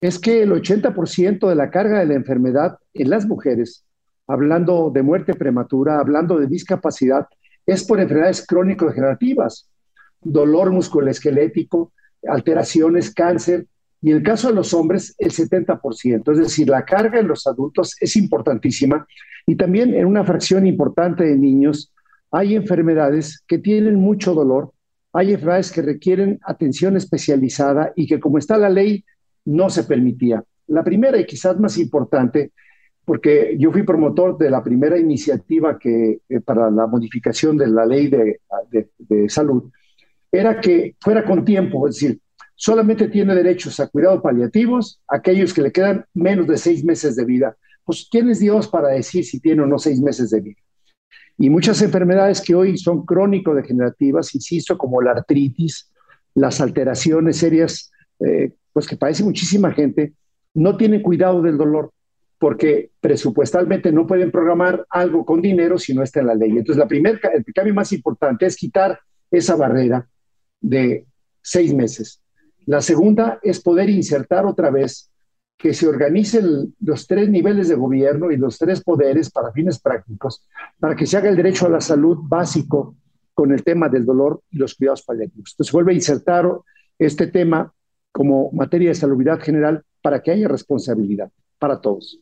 es 0.00 0.18
que 0.18 0.42
el 0.42 0.52
80% 0.52 1.48
de 1.48 1.54
la 1.54 1.70
carga 1.70 1.98
de 1.98 2.06
la 2.06 2.14
enfermedad 2.14 2.78
en 2.94 3.10
las 3.10 3.26
mujeres, 3.26 3.84
hablando 4.26 4.90
de 4.94 5.02
muerte 5.02 5.34
prematura, 5.34 5.98
hablando 5.98 6.38
de 6.38 6.46
discapacidad, 6.46 7.26
es 7.66 7.84
por 7.84 8.00
enfermedades 8.00 8.46
crónico-degenerativas, 8.46 9.68
dolor 10.20 10.70
musculoesquelético, 10.70 11.92
alteraciones, 12.26 13.12
cáncer, 13.12 13.66
y 14.00 14.10
en 14.10 14.18
el 14.18 14.22
caso 14.22 14.48
de 14.48 14.54
los 14.54 14.72
hombres, 14.74 15.14
el 15.18 15.32
70%. 15.32 16.32
Es 16.32 16.38
decir, 16.38 16.68
la 16.68 16.84
carga 16.84 17.18
en 17.18 17.28
los 17.28 17.46
adultos 17.46 17.96
es 18.00 18.16
importantísima 18.16 19.06
y 19.46 19.56
también 19.56 19.94
en 19.94 20.06
una 20.06 20.24
fracción 20.24 20.66
importante 20.66 21.24
de 21.24 21.36
niños 21.36 21.92
hay 22.30 22.54
enfermedades 22.54 23.42
que 23.46 23.58
tienen 23.58 23.96
mucho 23.96 24.34
dolor, 24.34 24.72
hay 25.12 25.32
enfermedades 25.32 25.72
que 25.72 25.82
requieren 25.82 26.38
atención 26.44 26.96
especializada 26.96 27.92
y 27.96 28.06
que 28.06 28.20
como 28.20 28.38
está 28.38 28.56
la 28.56 28.68
ley 28.68 29.04
no 29.44 29.70
se 29.70 29.84
permitía. 29.84 30.44
La 30.68 30.84
primera 30.84 31.18
y 31.18 31.24
quizás 31.24 31.58
más 31.58 31.78
importante, 31.78 32.52
porque 33.04 33.56
yo 33.58 33.72
fui 33.72 33.82
promotor 33.82 34.36
de 34.36 34.50
la 34.50 34.62
primera 34.62 34.98
iniciativa 34.98 35.78
que, 35.78 36.20
eh, 36.28 36.40
para 36.40 36.70
la 36.70 36.86
modificación 36.86 37.56
de 37.56 37.66
la 37.66 37.86
ley 37.86 38.08
de, 38.08 38.40
de 38.98 39.28
salud, 39.30 39.70
era 40.30 40.60
que 40.60 40.94
fuera 41.00 41.24
con 41.24 41.44
tiempo, 41.44 41.88
es 41.88 41.94
decir, 41.94 42.20
solamente 42.58 43.08
tiene 43.08 43.36
derechos 43.36 43.78
a 43.78 43.86
cuidados 43.86 44.20
paliativos 44.20 45.00
aquellos 45.06 45.54
que 45.54 45.62
le 45.62 45.70
quedan 45.70 46.04
menos 46.12 46.48
de 46.48 46.56
seis 46.56 46.84
meses 46.84 47.14
de 47.14 47.24
vida. 47.24 47.56
Pues, 47.84 48.08
¿quién 48.10 48.28
es 48.28 48.40
Dios 48.40 48.66
para 48.66 48.88
decir 48.88 49.24
si 49.24 49.38
tiene 49.38 49.62
o 49.62 49.66
no 49.66 49.78
seis 49.78 50.00
meses 50.00 50.30
de 50.30 50.40
vida? 50.40 50.60
Y 51.38 51.50
muchas 51.50 51.80
enfermedades 51.82 52.40
que 52.40 52.56
hoy 52.56 52.76
son 52.76 53.06
crónico-degenerativas, 53.06 54.34
insisto, 54.34 54.76
como 54.76 55.00
la 55.00 55.12
artritis, 55.12 55.88
las 56.34 56.60
alteraciones 56.60 57.36
serias, 57.36 57.92
eh, 58.18 58.52
pues 58.72 58.88
que 58.88 58.96
padece 58.96 59.22
muchísima 59.22 59.70
gente, 59.70 60.14
no 60.52 60.76
tienen 60.76 61.00
cuidado 61.00 61.40
del 61.40 61.56
dolor 61.56 61.92
porque 62.38 62.90
presupuestalmente 63.00 63.92
no 63.92 64.06
pueden 64.06 64.32
programar 64.32 64.84
algo 64.90 65.24
con 65.24 65.40
dinero 65.40 65.78
si 65.78 65.94
no 65.94 66.02
está 66.02 66.20
en 66.20 66.26
la 66.26 66.34
ley. 66.34 66.50
Entonces, 66.50 66.76
la 66.76 66.88
primer, 66.88 67.20
el 67.32 67.54
cambio 67.54 67.74
más 67.74 67.92
importante 67.92 68.46
es 68.46 68.56
quitar 68.56 68.98
esa 69.30 69.54
barrera 69.54 70.08
de 70.60 71.06
seis 71.40 71.72
meses. 71.72 72.20
La 72.68 72.82
segunda 72.82 73.38
es 73.42 73.60
poder 73.60 73.88
insertar 73.88 74.44
otra 74.44 74.70
vez 74.70 75.10
que 75.56 75.72
se 75.72 75.88
organicen 75.88 76.74
los 76.80 77.06
tres 77.06 77.30
niveles 77.30 77.68
de 77.68 77.74
gobierno 77.74 78.30
y 78.30 78.36
los 78.36 78.58
tres 78.58 78.84
poderes 78.84 79.30
para 79.30 79.52
fines 79.52 79.80
prácticos, 79.80 80.44
para 80.78 80.94
que 80.94 81.06
se 81.06 81.16
haga 81.16 81.30
el 81.30 81.36
derecho 81.36 81.64
a 81.64 81.70
la 81.70 81.80
salud 81.80 82.18
básico 82.20 82.94
con 83.32 83.52
el 83.52 83.64
tema 83.64 83.88
del 83.88 84.04
dolor 84.04 84.42
y 84.50 84.58
los 84.58 84.74
cuidados 84.74 85.00
paliativos. 85.00 85.52
Entonces 85.54 85.72
vuelve 85.72 85.92
a 85.92 85.94
insertar 85.94 86.46
este 86.98 87.28
tema 87.28 87.72
como 88.12 88.52
materia 88.52 88.90
de 88.90 88.94
salubridad 88.96 89.40
general 89.40 89.82
para 90.02 90.22
que 90.22 90.32
haya 90.32 90.46
responsabilidad 90.46 91.30
para 91.58 91.80
todos. 91.80 92.20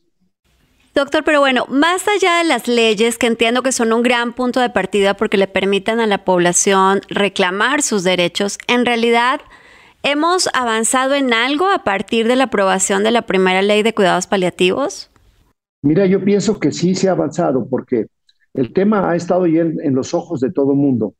Doctor, 0.95 1.25
pero 1.25 1.41
bueno, 1.41 1.65
más 1.67 2.07
allá 2.07 2.37
de 2.37 2.45
las 2.45 2.69
leyes, 2.69 3.17
que 3.17 3.27
entiendo 3.27 3.63
que 3.63 3.73
son 3.73 3.91
un 3.91 4.01
gran 4.01 4.31
punto 4.31 4.61
de 4.61 4.69
partida 4.69 5.15
porque 5.15 5.35
le 5.35 5.47
permitan 5.47 5.99
a 5.99 6.07
la 6.07 6.23
población 6.23 7.01
reclamar 7.09 7.81
sus 7.81 8.05
derechos, 8.05 8.57
en 8.69 8.85
realidad 8.85 9.41
¿Hemos 10.03 10.47
avanzado 10.53 11.15
en 11.15 11.33
algo 11.33 11.69
a 11.69 11.83
partir 11.83 12.27
de 12.27 12.35
la 12.35 12.45
aprobación 12.45 13.03
de 13.03 13.11
la 13.11 13.23
primera 13.23 13.61
ley 13.61 13.83
de 13.83 13.93
cuidados 13.93 14.27
paliativos? 14.27 15.09
Mira, 15.81 16.05
yo 16.05 16.23
pienso 16.23 16.59
que 16.59 16.71
sí 16.71 16.95
se 16.95 17.09
ha 17.09 17.11
avanzado 17.11 17.67
porque 17.67 18.07
el 18.53 18.73
tema 18.73 19.09
ha 19.09 19.15
estado 19.15 19.45
ya 19.47 19.61
en, 19.61 19.95
los 19.95 20.13
ojos 20.13 20.39
de 20.39 20.51
todo 20.51 20.73
mundo. 20.73 21.13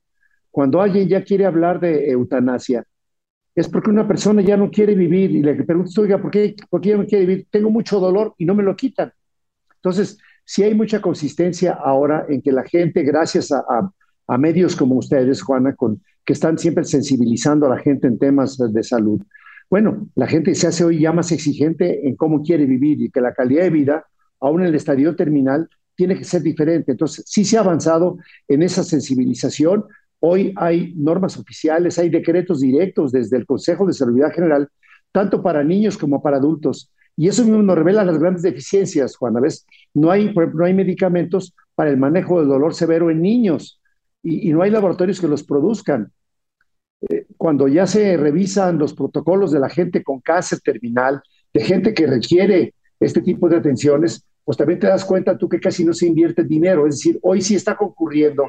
Cuando 0.51 0.81
alguien 0.81 1.07
ya 1.07 1.24
quiere 1.24 1.46
hablar 1.46 1.79
de 1.79 2.10
eutanasia, 2.10 2.84
es 3.55 3.67
porque 3.67 3.89
una 3.89 4.07
persona 4.07 4.41
ya 4.41 4.57
no 4.57 4.69
quiere 4.69 4.96
vivir 4.96 5.31
y 5.31 5.41
le 5.41 5.55
preguntas, 5.63 5.98
oiga, 5.98 6.19
¿por 6.22 6.31
qué, 6.31 6.55
¿por 6.69 6.81
qué 6.81 6.89
ya 6.89 6.98
no 6.98 7.05
quiere 7.05 7.25
vivir? 7.25 7.48
Tengo 7.50 7.69
mucho 7.69 8.00
dolor 8.00 8.34
y 8.38 8.46
no 8.46 8.55
me 8.55 8.63
lo 8.63 8.75
quitan. 8.75 9.12
Entonces, 9.75 10.17
sí 10.46 10.63
hay 10.63 10.74
mucha 10.74 11.01
consistencia 11.01 11.74
ahora 11.74 12.25
en 12.29 12.41
que 12.41 12.51
la 12.51 12.63
gente, 12.63 13.03
gracias 13.03 13.51
a, 13.51 13.63
a 14.27 14.38
medios 14.38 14.75
como 14.75 14.96
ustedes, 14.96 15.41
Juana, 15.41 15.75
con 15.75 16.01
que 16.27 16.34
están 16.34 16.57
siempre 16.57 16.84
sensibilizando 16.84 17.67
a 17.67 17.69
la 17.69 17.77
gente 17.77 18.05
en 18.05 18.19
temas 18.19 18.57
de 18.57 18.84
salud. 18.84 19.22
Bueno, 19.69 20.10
la 20.13 20.27
gente 20.27 20.53
se 20.55 20.67
hace 20.67 20.84
hoy 20.84 21.00
ya 21.00 21.13
más 21.13 21.31
exigente 21.31 22.05
en 22.05 22.17
cómo 22.17 22.43
quiere 22.43 22.65
vivir 22.65 23.01
y 23.01 23.10
que 23.10 23.22
la 23.22 23.34
calidad 23.34 23.63
de 23.63 23.69
vida, 23.69 24.05
aún 24.41 24.60
en 24.60 24.67
el 24.67 24.75
estadio 24.75 25.15
terminal, 25.15 25.69
tiene 25.96 26.17
que 26.17 26.25
ser 26.25 26.41
diferente. 26.41 26.91
Entonces, 26.91 27.24
sí 27.25 27.46
se 27.46 27.55
ha 27.55 27.62
avanzado 27.62 28.17
en 28.50 28.62
esa 28.62 28.84
sensibilización. 28.84 29.86
Hoy 30.19 30.53
hay 30.57 30.93
normas 30.98 31.38
oficiales, 31.38 31.98
hay 31.98 32.10
decretos 32.10 32.60
directos 32.60 33.13
desde 33.13 33.38
el 33.38 33.46
Consejo 33.46 33.88
de 33.88 33.93
Salud 33.93 34.19
General, 34.36 34.67
tanto 35.13 35.41
para 35.41 35.63
niños 35.63 35.98
como 35.98 36.22
para 36.22 36.38
adultos. 36.38 36.91
Y 37.15 37.29
eso 37.29 37.46
mismo 37.46 37.63
nos 37.63 37.77
revela 37.77 38.03
las 38.03 38.19
grandes 38.19 38.41
deficiencias, 38.41 39.15
Juana. 39.15 39.39
¿ves? 39.39 39.65
No 39.93 40.12
hay, 40.12 40.34
no 40.34 40.65
hay 40.65 40.74
medicamentos 40.74 41.55
para 41.74 41.89
el 41.89 41.96
manejo 41.96 42.41
del 42.41 42.50
dolor 42.50 42.74
severo 42.74 43.10
en 43.10 43.22
niños 43.22 43.79
y, 44.22 44.50
y 44.50 44.51
no 44.51 44.62
hay 44.62 44.72
laboratorios 44.72 45.22
que 45.22 45.29
los 45.29 45.43
produzcan. 45.43 46.12
Eh, 47.01 47.27
cuando 47.38 47.68
ya 47.68 47.86
se 47.86 48.18
revisan 48.18 48.77
los 48.77 48.94
protocolos 48.94 49.51
de 49.51 49.60
la 49.60 49.70
gente 49.70 50.04
con 50.04 50.20
cáncer 50.20 50.60
terminal, 50.62 51.22
de 51.54 51.63
gente 51.63 51.94
que 51.94 52.08
requiere 52.08 52.74
este 53.00 53.22
tipo 53.22 53.48
de 53.48 53.58
atenciones, 53.58 54.25
pues 54.44 54.58
también 54.58 54.80
te 54.80 54.88
das 54.88 55.06
cuenta 55.06 55.38
tú 55.38 55.48
que 55.48 55.60
casi 55.60 55.84
no 55.84 55.94
se 55.94 56.08
invierte 56.08 56.44
dinero. 56.44 56.88
Es 56.88 56.96
decir, 56.96 57.20
hoy 57.22 57.42
sí 57.42 57.56
está 57.56 57.75
concurriendo 57.75 58.46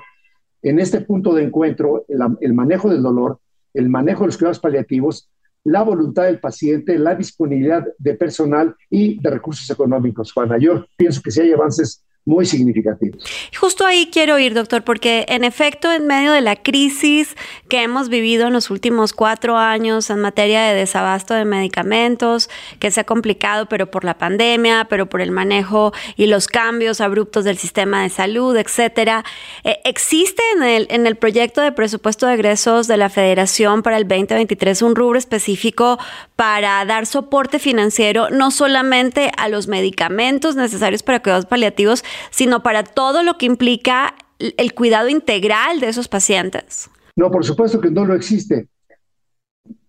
en 0.62 0.78
este 0.78 1.00
punto 1.00 1.34
de 1.34 1.44
encuentro 1.44 2.04
el, 2.08 2.54
manejo 2.54 2.88
del 2.88 3.02
dolor, 3.02 3.40
el 3.74 3.88
manejo 3.88 4.20
de 4.20 4.28
los 4.28 4.38
cuidados 4.38 4.60
paliativos, 4.60 5.30
la 5.64 5.82
voluntad 5.82 6.24
del 6.24 6.40
paciente, 6.40 6.98
la 6.98 7.14
disponibilidad 7.14 7.84
de 7.98 8.14
personal 8.14 8.74
y 8.88 9.20
de 9.20 9.30
recursos 9.30 9.68
económicos. 9.70 10.32
Juana, 10.32 10.56
yo 10.58 10.86
pienso 10.96 11.20
que 11.22 11.30
si 11.30 11.42
hay 11.42 11.52
avances 11.52 12.04
muy 12.28 12.44
significativos. 12.44 13.24
Justo 13.58 13.86
ahí 13.86 14.10
quiero 14.12 14.38
ir, 14.38 14.52
doctor, 14.52 14.84
porque 14.84 15.24
en 15.28 15.44
efecto, 15.44 15.90
en 15.90 16.06
medio 16.06 16.32
de 16.32 16.42
la 16.42 16.56
crisis 16.56 17.34
que 17.68 17.82
hemos 17.82 18.10
vivido 18.10 18.46
en 18.48 18.52
los 18.52 18.70
últimos 18.70 19.14
cuatro 19.14 19.56
años 19.56 20.10
en 20.10 20.20
materia 20.20 20.62
de 20.64 20.74
desabasto 20.74 21.32
de 21.32 21.46
medicamentos, 21.46 22.50
que 22.78 22.90
se 22.90 23.00
ha 23.00 23.04
complicado, 23.04 23.66
pero 23.66 23.90
por 23.90 24.04
la 24.04 24.18
pandemia, 24.18 24.86
pero 24.90 25.06
por 25.06 25.22
el 25.22 25.30
manejo 25.30 25.92
y 26.16 26.26
los 26.26 26.48
cambios 26.48 27.00
abruptos 27.00 27.44
del 27.44 27.56
sistema 27.56 28.02
de 28.02 28.10
salud, 28.10 28.54
etcétera, 28.56 29.24
eh, 29.64 29.78
existe 29.84 30.42
en 30.54 30.62
el, 30.62 30.86
en 30.90 31.06
el 31.06 31.16
proyecto 31.16 31.62
de 31.62 31.72
presupuesto 31.72 32.26
de 32.26 32.34
egresos 32.34 32.86
de 32.88 32.98
la 32.98 33.08
Federación 33.08 33.82
para 33.82 33.96
el 33.96 34.06
2023 34.06 34.82
un 34.82 34.94
rubro 34.94 35.18
específico 35.18 35.98
para 36.36 36.84
dar 36.84 37.06
soporte 37.06 37.58
financiero 37.58 38.28
no 38.30 38.50
solamente 38.50 39.32
a 39.38 39.48
los 39.48 39.66
medicamentos 39.66 40.56
necesarios 40.56 41.02
para 41.02 41.22
cuidados 41.22 41.46
paliativos, 41.46 42.04
sino 42.30 42.62
para 42.62 42.84
todo 42.84 43.22
lo 43.22 43.38
que 43.38 43.46
implica 43.46 44.14
el 44.38 44.74
cuidado 44.74 45.08
integral 45.08 45.80
de 45.80 45.88
esos 45.88 46.08
pacientes. 46.08 46.90
No, 47.16 47.30
por 47.30 47.44
supuesto 47.44 47.80
que 47.80 47.90
no 47.90 48.04
lo 48.04 48.14
existe. 48.14 48.68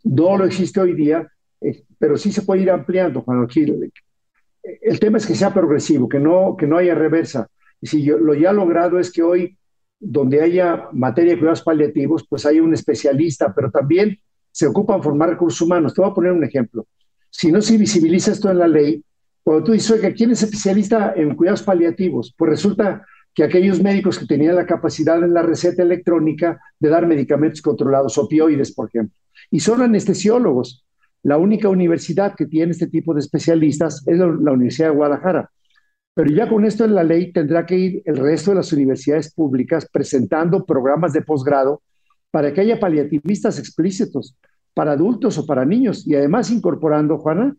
No 0.03 0.37
lo 0.37 0.45
existe 0.45 0.79
hoy 0.79 0.93
día, 0.93 1.27
eh, 1.61 1.83
pero 1.99 2.17
sí 2.17 2.31
se 2.31 2.41
puede 2.41 2.63
ir 2.63 2.71
ampliando. 2.71 3.21
Juan 3.21 3.47
el 4.81 4.99
tema 4.99 5.17
es 5.17 5.25
que 5.25 5.35
sea 5.35 5.53
progresivo, 5.53 6.09
que 6.09 6.19
no, 6.19 6.55
que 6.57 6.67
no 6.67 6.77
haya 6.77 6.95
reversa. 6.95 7.47
Y 7.81 7.87
si 7.87 8.03
yo, 8.03 8.17
lo 8.17 8.33
ya 8.33 8.51
logrado 8.51 8.99
es 8.99 9.11
que 9.11 9.23
hoy, 9.23 9.57
donde 9.99 10.41
haya 10.41 10.87
materia 10.91 11.33
de 11.33 11.39
cuidados 11.39 11.61
paliativos, 11.61 12.25
pues 12.27 12.45
hay 12.45 12.59
un 12.59 12.73
especialista, 12.73 13.53
pero 13.53 13.71
también 13.71 14.17
se 14.51 14.67
ocupan 14.67 15.03
formar 15.03 15.29
recursos 15.29 15.61
humanos. 15.61 15.93
Te 15.93 16.01
voy 16.01 16.11
a 16.11 16.13
poner 16.13 16.31
un 16.31 16.43
ejemplo. 16.43 16.87
Si 17.29 17.51
no 17.51 17.61
se 17.61 17.77
visibiliza 17.77 18.31
esto 18.31 18.49
en 18.49 18.59
la 18.59 18.67
ley, 18.67 19.03
cuando 19.43 19.63
tú 19.63 19.71
dices, 19.71 19.91
oiga, 19.91 20.11
¿quién 20.13 20.31
es 20.31 20.43
especialista 20.43 21.13
en 21.15 21.35
cuidados 21.35 21.63
paliativos? 21.63 22.33
Pues 22.37 22.49
resulta 22.49 23.05
que 23.33 23.43
aquellos 23.43 23.81
médicos 23.81 24.19
que 24.19 24.25
tenían 24.25 24.55
la 24.55 24.65
capacidad 24.65 25.23
en 25.23 25.33
la 25.33 25.41
receta 25.41 25.83
electrónica 25.83 26.59
de 26.79 26.89
dar 26.89 27.07
medicamentos 27.07 27.61
controlados, 27.61 28.17
opioides, 28.17 28.73
por 28.73 28.89
ejemplo, 28.89 29.15
y 29.49 29.59
son 29.59 29.81
anestesiólogos. 29.81 30.85
La 31.23 31.37
única 31.37 31.69
universidad 31.69 32.35
que 32.35 32.45
tiene 32.45 32.71
este 32.71 32.87
tipo 32.87 33.13
de 33.13 33.19
especialistas 33.19 34.03
es 34.07 34.17
la, 34.17 34.27
Universidad 34.27 34.89
de 34.89 34.95
Guadalajara. 34.95 35.49
Pero 36.13 36.31
ya 36.31 36.49
con 36.49 36.65
esto 36.65 36.85
en 36.85 36.95
la 36.95 37.03
ley 37.03 37.31
tendrá 37.31 37.65
que 37.65 37.77
ir 37.77 38.01
el 38.05 38.17
resto 38.17 38.51
de 38.51 38.57
las 38.57 38.73
universidades 38.73 39.33
públicas 39.33 39.87
presentando 39.91 40.65
programas 40.65 41.13
de 41.13 41.21
posgrado 41.21 41.81
para 42.31 42.53
que 42.53 42.61
haya 42.61 42.79
paliativistas 42.79 43.57
explícitos 43.59 44.35
para 44.73 44.93
adultos 44.93 45.37
o 45.37 45.45
para 45.45 45.65
niños 45.65 46.05
y 46.07 46.15
además 46.15 46.51
incorporando, 46.51 47.17
Juana, 47.17 47.55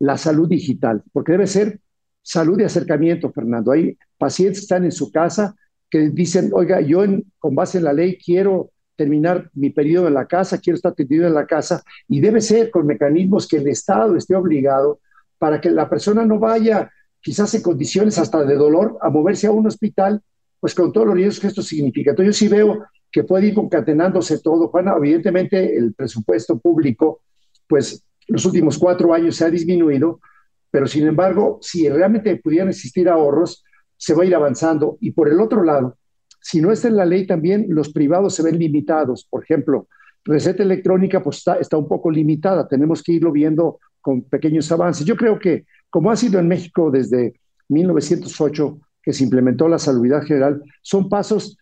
la 0.00 0.16
salud 0.16 0.48
digital, 0.48 1.02
porque 1.12 1.32
debe 1.32 1.46
ser 1.46 1.80
salud 2.22 2.58
de 2.58 2.64
acercamiento, 2.64 3.30
Fernando. 3.30 3.72
Hay 3.72 3.96
pacientes 4.18 4.58
que 4.58 4.64
están 4.64 4.84
en 4.84 4.92
su 4.92 5.12
casa 5.12 5.54
que 5.88 6.10
dicen, 6.10 6.50
oiga, 6.52 6.80
yo 6.80 7.02
con 7.38 7.54
base 7.54 7.78
en 7.78 7.84
la 7.84 7.92
ley 7.92 8.16
quiero 8.16 8.70
terminar 8.96 9.50
mi 9.54 9.70
periodo 9.70 10.08
en 10.08 10.14
la 10.14 10.26
casa, 10.26 10.58
quiero 10.58 10.76
estar 10.76 10.92
atendido 10.92 11.26
en 11.26 11.34
la 11.34 11.46
casa, 11.46 11.82
y 12.08 12.20
debe 12.20 12.40
ser 12.40 12.70
con 12.70 12.86
mecanismos 12.86 13.48
que 13.48 13.56
el 13.56 13.68
Estado 13.68 14.16
esté 14.16 14.34
obligado 14.34 15.00
para 15.38 15.60
que 15.60 15.70
la 15.70 15.88
persona 15.88 16.24
no 16.26 16.38
vaya, 16.38 16.90
quizás 17.20 17.54
en 17.54 17.62
condiciones 17.62 18.18
hasta 18.18 18.44
de 18.44 18.54
dolor, 18.56 18.98
a 19.00 19.08
moverse 19.08 19.46
a 19.46 19.52
un 19.52 19.66
hospital, 19.66 20.22
pues 20.60 20.74
con 20.74 20.92
todos 20.92 21.06
los 21.06 21.16
riesgos 21.16 21.40
que 21.40 21.46
esto 21.46 21.62
significa. 21.62 22.10
Entonces 22.10 22.36
yo 22.36 22.38
sí 22.38 22.48
veo 22.48 22.84
que 23.10 23.24
puede 23.24 23.46
ir 23.46 23.54
concatenándose 23.54 24.38
todo. 24.40 24.68
Juan, 24.68 24.88
evidentemente 24.88 25.76
el 25.76 25.94
presupuesto 25.94 26.58
público, 26.58 27.22
pues 27.66 28.04
los 28.28 28.44
últimos 28.44 28.78
cuatro 28.78 29.12
años 29.12 29.36
se 29.36 29.44
ha 29.44 29.50
disminuido, 29.50 30.20
pero 30.70 30.86
sin 30.86 31.06
embargo, 31.06 31.58
si 31.60 31.88
realmente 31.88 32.36
pudieran 32.36 32.68
existir 32.68 33.08
ahorros, 33.08 33.64
se 33.96 34.14
va 34.14 34.22
a 34.22 34.26
ir 34.26 34.34
avanzando. 34.34 34.96
Y 35.00 35.10
por 35.10 35.28
el 35.28 35.40
otro 35.40 35.64
lado, 35.64 35.96
si 36.40 36.60
no 36.60 36.72
está 36.72 36.88
en 36.88 36.96
la 36.96 37.04
ley 37.04 37.26
también, 37.26 37.66
los 37.68 37.92
privados 37.92 38.34
se 38.34 38.42
ven 38.42 38.58
limitados. 38.58 39.26
Por 39.28 39.42
ejemplo, 39.42 39.88
receta 40.24 40.62
electrónica 40.62 41.22
pues 41.22 41.44
está, 41.60 41.76
un 41.76 41.88
poco 41.88 42.10
limitada, 42.10 42.68
tenemos 42.68 43.02
que 43.02 43.12
irlo 43.12 43.32
viendo 43.32 43.78
con 44.00 44.22
pequeños 44.22 44.70
avances. 44.72 45.04
Yo 45.04 45.16
creo 45.16 45.38
que, 45.38 45.66
como 45.90 46.10
ha 46.10 46.16
sido 46.16 46.38
en 46.38 46.48
México 46.48 46.90
desde 46.90 47.34
1908, 47.68 48.78
que 49.02 49.12
se 49.12 49.24
implementó 49.24 49.68
la 49.68 49.78
salubridad 49.78 50.22
general, 50.22 50.62
son 50.82 51.08
pasos 51.08 51.58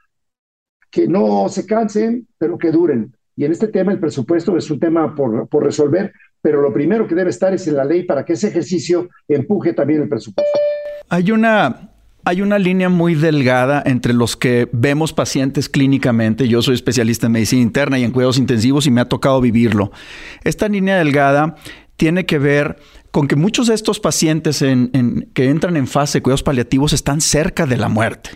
que 0.90 1.06
no 1.08 1.48
se 1.48 1.66
cansen, 1.66 2.26
pero 2.36 2.58
que 2.58 2.70
duren. 2.70 3.14
Y 3.36 3.44
en 3.44 3.52
este 3.52 3.68
tema 3.68 3.92
el 3.92 4.00
presupuesto 4.00 4.56
es 4.56 4.70
un 4.70 4.80
tema 4.80 5.14
por 5.14 5.62
resolver, 5.62 6.12
pero 6.40 6.60
lo 6.60 6.72
primero 6.72 7.06
que 7.06 7.14
debe 7.14 7.30
estar 7.30 7.52
es 7.54 7.66
en 7.66 7.76
la 7.76 7.84
ley 7.84 8.04
para 8.04 8.24
que 8.24 8.34
ese 8.34 8.48
ejercicio 8.48 9.08
empuje 9.28 9.72
también 9.72 10.02
el 10.02 10.08
presupuesto. 10.08 10.58
Hay 11.08 11.30
una 11.30 11.90
hay 12.24 12.42
una 12.42 12.58
línea 12.58 12.90
muy 12.90 13.14
delgada 13.14 13.82
entre 13.86 14.12
los 14.12 14.36
que 14.36 14.68
vemos 14.72 15.14
pacientes 15.14 15.70
clínicamente. 15.70 16.46
Yo 16.46 16.60
soy 16.60 16.74
especialista 16.74 17.24
en 17.26 17.32
medicina 17.32 17.62
interna 17.62 17.98
y 17.98 18.04
en 18.04 18.10
cuidados 18.10 18.36
intensivos 18.36 18.86
y 18.86 18.90
me 18.90 19.00
ha 19.00 19.06
tocado 19.06 19.40
vivirlo. 19.40 19.92
Esta 20.44 20.68
línea 20.68 20.98
delgada 20.98 21.56
tiene 21.96 22.26
que 22.26 22.38
ver 22.38 22.76
con 23.12 23.28
que 23.28 23.36
muchos 23.36 23.68
de 23.68 23.74
estos 23.74 23.98
pacientes 23.98 24.58
que 24.58 25.48
entran 25.48 25.78
en 25.78 25.86
fase 25.86 26.18
de 26.18 26.22
cuidados 26.22 26.42
paliativos 26.42 26.92
están 26.92 27.22
cerca 27.22 27.64
de 27.64 27.78
la 27.78 27.88
muerte. 27.88 28.30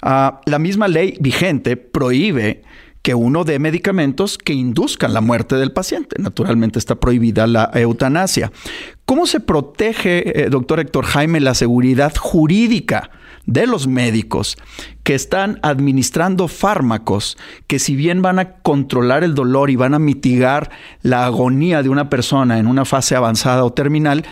Ah, 0.00 0.40
la 0.46 0.60
misma 0.60 0.86
ley 0.86 1.16
vigente 1.18 1.76
prohíbe 1.76 2.62
que 3.04 3.14
uno 3.14 3.44
dé 3.44 3.58
medicamentos 3.58 4.38
que 4.38 4.54
induzcan 4.54 5.12
la 5.12 5.20
muerte 5.20 5.56
del 5.56 5.72
paciente. 5.72 6.16
Naturalmente 6.18 6.78
está 6.78 6.94
prohibida 6.94 7.46
la 7.46 7.70
eutanasia. 7.74 8.50
¿Cómo 9.04 9.26
se 9.26 9.40
protege, 9.40 10.44
eh, 10.44 10.48
doctor 10.48 10.80
Héctor 10.80 11.04
Jaime, 11.04 11.38
la 11.40 11.52
seguridad 11.52 12.14
jurídica 12.16 13.10
de 13.44 13.66
los 13.66 13.86
médicos 13.86 14.56
que 15.02 15.14
están 15.14 15.58
administrando 15.60 16.48
fármacos 16.48 17.36
que 17.66 17.78
si 17.78 17.94
bien 17.94 18.22
van 18.22 18.38
a 18.38 18.52
controlar 18.62 19.22
el 19.22 19.34
dolor 19.34 19.68
y 19.68 19.76
van 19.76 19.92
a 19.92 19.98
mitigar 19.98 20.70
la 21.02 21.26
agonía 21.26 21.82
de 21.82 21.90
una 21.90 22.08
persona 22.08 22.58
en 22.58 22.66
una 22.66 22.86
fase 22.86 23.14
avanzada 23.14 23.66
o 23.66 23.72
terminal, 23.74 24.24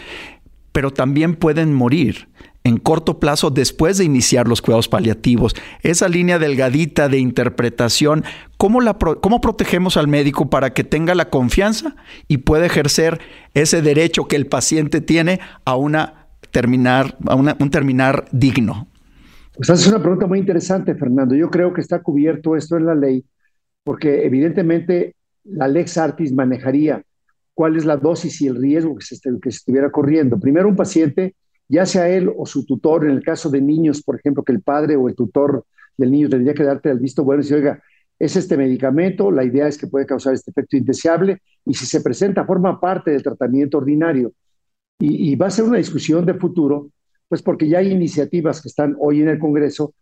pero 0.73 0.91
también 0.91 1.35
pueden 1.37 1.75
morir? 1.75 2.32
En 2.65 2.77
corto 2.79 3.19
plazo 3.19 3.51
después 3.51 3.99
de 3.99 4.05
iniciar 4.05 4.49
los 4.49 4.63
cuidados 4.63 4.89
paliativos. 4.89 5.55
Esa 5.83 6.09
línea 6.09 6.39
delgadita 6.39 7.09
de 7.09 7.19
interpretación, 7.19 8.25
¿cómo, 8.57 8.81
¿cómo 9.21 9.41
protegemos 9.41 9.97
al 9.97 10.09
médico 10.09 10.49
para 10.49 10.73
que 10.73 10.85
tenga 10.85 11.15
la 11.15 11.31
confianza 11.31 11.97
y 12.29 12.39
pueda 12.39 12.67
ejercer 12.67 13.21
ese 13.55 13.83
derecho 13.83 14.29
que 14.29 14.37
el 14.37 14.47
paciente 14.47 15.01
tiene 15.01 15.41
a, 15.65 15.77
una 15.77 16.29
terminar, 16.51 17.17
a 17.27 17.35
un 17.35 17.71
terminar 17.71 18.27
digno? 18.33 18.87
Pues 19.55 19.69
es 19.69 19.87
una 19.87 20.01
pregunta 20.01 20.27
muy 20.27 20.39
interesante, 20.39 20.95
Fernando. 20.95 21.35
Yo 21.35 21.51
creo 21.51 21.73
que 21.75 21.81
está 21.81 22.01
cubierto 22.03 22.57
esto 22.57 22.77
en 22.77 22.87
la 22.87 22.95
ley, 22.95 23.25
porque 23.85 24.25
evidentemente 24.25 25.15
la 25.45 25.69
Lex 25.69 25.99
Artis 25.99 26.33
manejaría 26.33 27.03
cuál 27.55 27.77
es 27.77 27.85
la 27.85 27.97
dosis 27.97 28.41
y 28.41 28.47
el 28.47 28.57
riesgo 28.57 28.97
que 28.97 29.05
se, 29.05 29.17
que 29.21 29.51
se 29.51 29.59
estuviera 29.59 29.91
corriendo. 29.91 30.41
Primero, 30.41 30.69
un 30.69 30.77
paciente 30.77 31.35
ya 31.69 31.87
sea 31.87 32.09
él 32.09 32.31
o 32.37 32.47
su 32.47 32.65
tutor, 32.67 33.05
en 33.05 33.13
el 33.13 33.23
caso 33.23 33.51
de 33.51 33.61
niños, 33.61 34.03
por 34.03 34.17
ejemplo, 34.17 34.43
que 34.43 34.53
el 34.53 34.63
padre 34.63 34.97
o 34.97 35.09
el 35.09 35.15
tutor 35.15 35.65
del 35.97 36.11
niño 36.11 36.29
tendría 36.29 36.55
que 36.55 36.65
darte 36.65 36.91
el 36.91 36.99
visto 36.99 37.25
bueno 37.25 37.41
y 37.41 37.45
decir, 37.45 37.57
oiga, 37.57 37.83
es 38.19 38.37
este 38.37 38.57
medicamento, 38.57 39.31
la 39.33 39.45
idea 39.45 39.67
es 39.67 39.77
que 39.77 39.89
puede 39.89 40.07
causar 40.07 40.35
este 40.35 40.53
efecto 40.53 40.77
indeseable 40.77 41.43
y 41.65 41.75
si 41.75 41.87
se 41.87 42.01
presenta 42.01 42.45
forma 42.45 42.81
parte 42.81 43.11
del 43.11 43.23
tratamiento 43.23 43.79
ordinario. 43.79 44.33
Y, 45.01 45.35
va 45.35 45.49
a 45.49 45.51
ser 45.51 45.65
una 45.65 45.79
discusión 45.79 46.25
de 46.25 46.35
futuro, 46.35 46.91
pues 47.29 47.43
porque 47.43 47.69
ya 47.69 47.79
hay 47.79 47.91
iniciativas 47.91 48.63
que 48.63 48.69
están 48.69 48.95
hoy 49.01 49.21
en 49.21 49.29
el 49.29 49.41
Congreso, 49.41 49.95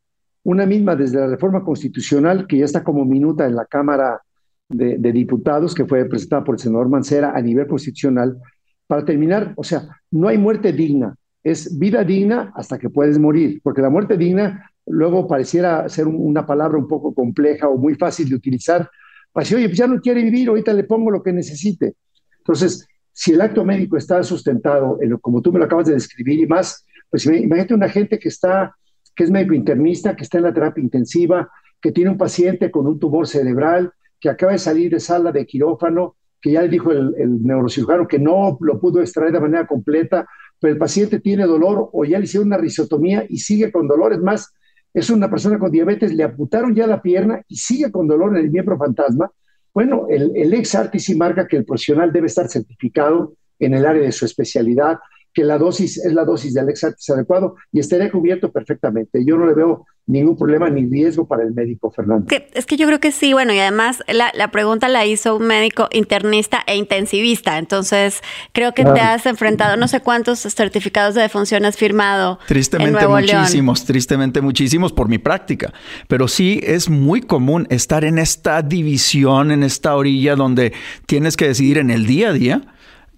una 0.43 0.67
misma 0.67 0.95
desde 0.95 1.19
la 1.19 1.29
reforma 1.29 1.65
constitucional 1.65 2.47
que 2.47 2.59
ya 2.59 2.67
está 2.67 2.85
como 2.85 3.07
minuta 3.07 3.47
en 3.47 3.57
la 3.57 3.65
Cámara 3.65 4.21
de, 4.69 4.99
de 4.99 5.13
Diputados, 5.13 5.75
que 5.75 5.87
fue 5.87 6.05
presentada 6.05 6.45
por 6.45 6.57
el 6.57 6.59
senador 6.59 6.91
Mancera 6.91 7.33
a 7.35 7.41
nivel 7.41 7.67
constitucional, 7.67 8.37
para 8.87 9.03
terminar, 9.07 9.55
o 9.57 9.65
sea, 9.65 9.89
no 10.11 10.29
hay 10.29 10.37
muerte 10.37 10.75
digna, 10.75 11.17
es 11.43 11.79
vida 11.79 12.05
digna 12.05 12.53
hasta 12.55 12.79
que 12.79 12.91
puedes 12.91 13.19
morir, 13.19 13.61
porque 13.63 13.83
la 13.83 13.91
muerte 13.91 14.17
digna 14.17 14.71
luego 14.87 15.27
pareciera 15.27 15.89
ser 15.89 16.07
una 16.07 16.47
palabra 16.47 16.79
un 16.79 16.89
poco 16.89 17.15
compleja 17.15 17.69
o 17.69 17.77
muy 17.77 17.95
fácil 17.95 18.29
de 18.29 18.35
utilizar. 18.35 18.91
Para 19.33 19.45
decir, 19.45 19.57
oye, 19.57 19.69
pues 19.69 19.79
ya 19.79 19.87
no 19.87 20.01
quiere 20.01 20.23
vivir, 20.23 20.49
ahorita 20.49 20.73
le 20.73 20.85
pongo 20.85 21.11
lo 21.11 21.23
que 21.23 21.33
necesite. 21.33 21.95
Entonces, 22.39 22.87
si 23.13 23.33
el 23.33 23.41
acto 23.41 23.65
médico 23.65 23.97
está 23.97 24.23
sustentado, 24.23 24.99
en 25.01 25.11
lo, 25.11 25.19
como 25.19 25.41
tú 25.41 25.53
me 25.53 25.59
lo 25.59 25.67
acabas 25.67 25.87
de 25.87 25.95
describir 25.95 26.41
y 26.41 26.47
más, 26.47 26.85
pues 27.09 27.27
imagínate 27.27 27.75
una 27.75 27.89
gente 27.89 28.19
que 28.19 28.29
está, 28.29 28.75
que 29.15 29.25
es 29.25 29.31
médico 29.31 29.55
internista, 29.55 30.17
que 30.17 30.25
está 30.25 30.39
en 30.39 30.45
la 30.45 30.55
terapia 30.55 30.83
intensiva, 30.83 31.49
que 31.81 31.93
tiene 31.93 32.11
un 32.11 32.19
paciente 32.19 32.71
con 32.71 32.87
un 32.87 32.99
tumor 32.99 33.27
cerebral, 33.27 33.93
que 34.19 34.29
acaba 34.29 34.53
de 34.53 34.59
salir 34.59 34.91
de 34.91 35.01
sala 35.01 35.33
de 35.33 35.47
quirófano, 35.47 36.17
que 36.41 36.53
ya 36.53 36.63
le 36.63 36.69
dijo 36.69 36.91
el, 36.93 37.15
el 37.19 37.43
neurocirujano 37.43 38.09
que 38.09 38.19
no 38.19 38.59
lo 38.61 38.81
pudo 38.81 39.01
extraer 39.01 39.33
de 39.33 39.41
manera 39.41 39.67
completa 39.67 40.27
pero 40.61 40.75
el 40.75 40.79
paciente 40.79 41.21
tiene 41.21 41.47
dolor 41.47 41.89
o 41.93 42.05
ya 42.05 42.19
le 42.19 42.25
hicieron 42.25 42.49
una 42.49 42.59
risotomía 42.59 43.25
y 43.29 43.39
sigue 43.39 43.73
con 43.73 43.89
dolor. 43.89 44.13
Es 44.13 44.21
más, 44.21 44.53
es 44.93 45.09
una 45.11 45.31
persona 45.31 45.59
con 45.59 45.71
diabetes, 45.71 46.13
le 46.13 46.25
amputaron 46.25 46.75
ya 46.75 46.87
la 46.87 47.01
pierna 47.01 47.43
y 47.49 47.57
sigue 47.57 47.91
con 47.91 48.07
dolor 48.07 48.37
en 48.37 48.45
el 48.45 48.51
miembro 48.51 48.77
fantasma. 48.77 49.31
Bueno, 49.73 50.07
el, 50.11 50.33
el 50.35 50.53
ex 50.53 50.75
artis 50.75 51.17
marca 51.17 51.49
que 51.49 51.57
el 51.57 51.65
profesional 51.65 52.13
debe 52.13 52.27
estar 52.27 52.49
certificado 52.49 53.35
en 53.59 53.75
el 53.75 53.87
área 53.87 54.03
de 54.03 54.13
su 54.13 54.25
especialidad, 54.25 54.99
que 55.33 55.45
la 55.45 55.59
dosis 55.59 55.99
es 55.99 56.13
la 56.13 56.25
dosis 56.25 56.55
del 56.55 56.69
ex 56.69 56.85
artis 56.85 57.11
adecuado 57.11 57.57
y 57.73 57.81
estaría 57.81 58.11
cubierto 58.11 58.51
perfectamente. 58.51 59.25
Yo 59.25 59.37
no 59.37 59.47
le 59.47 59.55
veo 59.55 59.87
ningún 60.07 60.37
problema 60.37 60.69
ni 60.69 60.87
riesgo 60.87 61.27
para 61.27 61.43
el 61.43 61.55
médico, 61.55 61.91
Fernando. 61.91 62.27
es 62.53 62.67
que 62.67 62.77
yo 62.77 62.87
creo 62.87 63.01
que 63.01 63.13
sí, 63.13 63.33
bueno, 63.33 63.53
y 63.53 63.59
además 63.59 64.03
la, 64.09 64.33
la, 64.35 64.51
pregunta 64.51 64.89
la 64.89 65.07
hizo 65.07 65.37
un 65.37 65.47
médico 65.47 65.89
internista 65.93 66.63
e 66.67 66.77
intensivista, 66.77 67.59
entonces 67.59 68.21
creo 68.53 68.75
que 68.75 68.85
te 68.85 69.01
has 69.01 69.27
enfrentado, 69.27 69.77
no 69.77 69.89
sé 69.89 70.01
cuántos 70.01 70.41
certificados 70.41 71.15
de 71.15 71.23
defunción 71.23 71.65
has 71.65 71.77
firmado. 71.77 72.39
Tristemente 72.49 73.07
muchísimos, 73.07 73.85
tristemente 73.85 74.41
muchísimos 74.41 74.93
por 74.93 75.09
mi 75.09 75.19
práctica, 75.19 75.73
pero 76.09 76.27
sí 76.27 76.61
es 76.63 76.91
muy 76.91 77.21
común 77.21 77.67
estar 77.71 78.05
en 78.05 78.19
esta 78.19 78.63
división, 78.63 79.53
en 79.53 79.63
esta 79.63 79.95
orilla 79.95 80.35
donde 80.35 80.73
tienes 81.07 81.37
que 81.37 81.47
decidir 81.47 81.79
en 81.79 81.91
el 81.91 82.07
día 82.07 82.31
a 82.31 82.33
día 82.33 82.63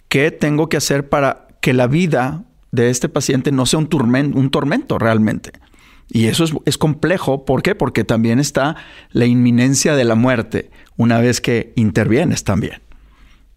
qué 0.09 0.31
tengo 0.31 0.69
que 0.69 0.77
hacer 0.77 1.09
para 1.09 1.42
que 1.63 1.73
la 1.73 1.87
vida 1.87 2.45
de 2.73 2.91
este 2.91 3.09
paciente 3.09 3.53
no 3.53 3.65
sea 3.65 3.79
un, 3.79 3.87
tormento, 3.87 4.39
un 4.39 4.51
tormento 4.51 4.99
realmente. 4.99 5.53
Y 6.11 6.27
eso 6.27 6.45
es, 6.67 6.77
complejo. 6.77 7.47
¿Por 7.47 7.63
qué? 7.63 7.75
Porque 7.75 8.05
también 8.05 8.39
está 8.39 8.77
la 9.13 9.25
inminencia 9.25 9.95
de 9.95 10.05
la 10.05 10.15
muerte 10.15 10.71
una 10.99 11.21
vez 11.21 11.41
que 11.41 11.73
intervienes 11.77 12.45
también. 12.45 12.83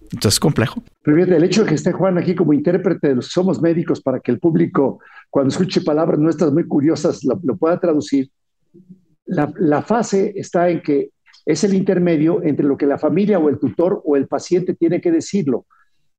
Entonces 0.03 0.35
es 0.35 0.39
complejo. 0.39 0.83
Pero 1.01 1.21
el 1.23 1.43
hecho 1.43 1.63
de 1.63 1.69
que 1.69 1.75
esté 1.75 1.91
Juan 1.91 2.17
aquí 2.17 2.35
como 2.35 2.53
intérprete 2.53 3.09
de 3.09 3.15
los 3.15 3.27
somos 3.27 3.61
médicos 3.61 3.99
para 4.01 4.19
que 4.19 4.31
el 4.31 4.39
público, 4.39 4.99
cuando 5.29 5.49
escuche 5.49 5.81
palabras 5.81 6.19
nuestras 6.19 6.53
muy 6.53 6.67
curiosas, 6.67 7.23
lo, 7.23 7.57
pueda 7.57 7.79
traducir, 7.79 8.29
la, 9.25 9.51
la, 9.57 9.81
fase 9.81 10.31
está 10.35 10.69
en 10.69 10.81
que 10.81 11.09
es 11.45 11.63
el 11.63 11.73
intermedio 11.73 12.43
entre 12.43 12.65
lo 12.65 12.77
que 12.77 12.85
la 12.85 12.99
familia 12.99 13.39
o 13.39 13.49
el 13.49 13.57
tutor 13.57 14.01
o 14.05 14.15
el 14.15 14.27
paciente 14.27 14.75
tiene 14.75 15.01
que 15.01 15.11
decirlo. 15.11 15.65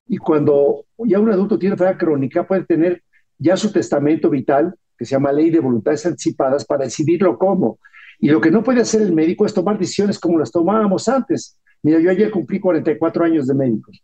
Y 0.09 0.19
cuando 0.19 0.85
ya 0.99 1.19
un 1.19 1.31
adulto 1.31 1.59
tiene 1.59 1.75
enfermedad 1.75 1.99
crónica, 1.99 2.47
puede 2.47 2.65
tener 2.65 3.03
ya 3.39 3.57
su 3.57 3.73
testamento 3.73 4.31
vital 4.31 4.75
que 4.97 5.05
se 5.05 5.13
llama 5.13 5.33
Ley 5.33 5.51
de 5.51 5.61
Voluntades 5.61 6.07
Anticipadas, 6.07 6.65
para 6.65 6.85
decidirlo 6.85 7.39
cómo. 7.39 7.79
Y 8.19 8.29
lo 8.29 8.41
que 8.41 8.51
no 8.51 8.63
puede 8.63 8.81
hacer 8.81 9.03
el 9.03 9.13
médico 9.13 9.45
es 9.45 9.53
tomar 9.53 9.79
decisiones 9.79 10.19
como 10.19 10.39
las 10.39 10.51
tomábamos 10.51 11.09
antes. 11.09 11.59
Mira, 11.83 12.01
yo 12.01 12.11
ayer 12.11 12.31
cumplí 12.31 12.59
44 12.59 13.25
años 13.25 13.47
de 13.47 13.55
médicos. 13.55 14.03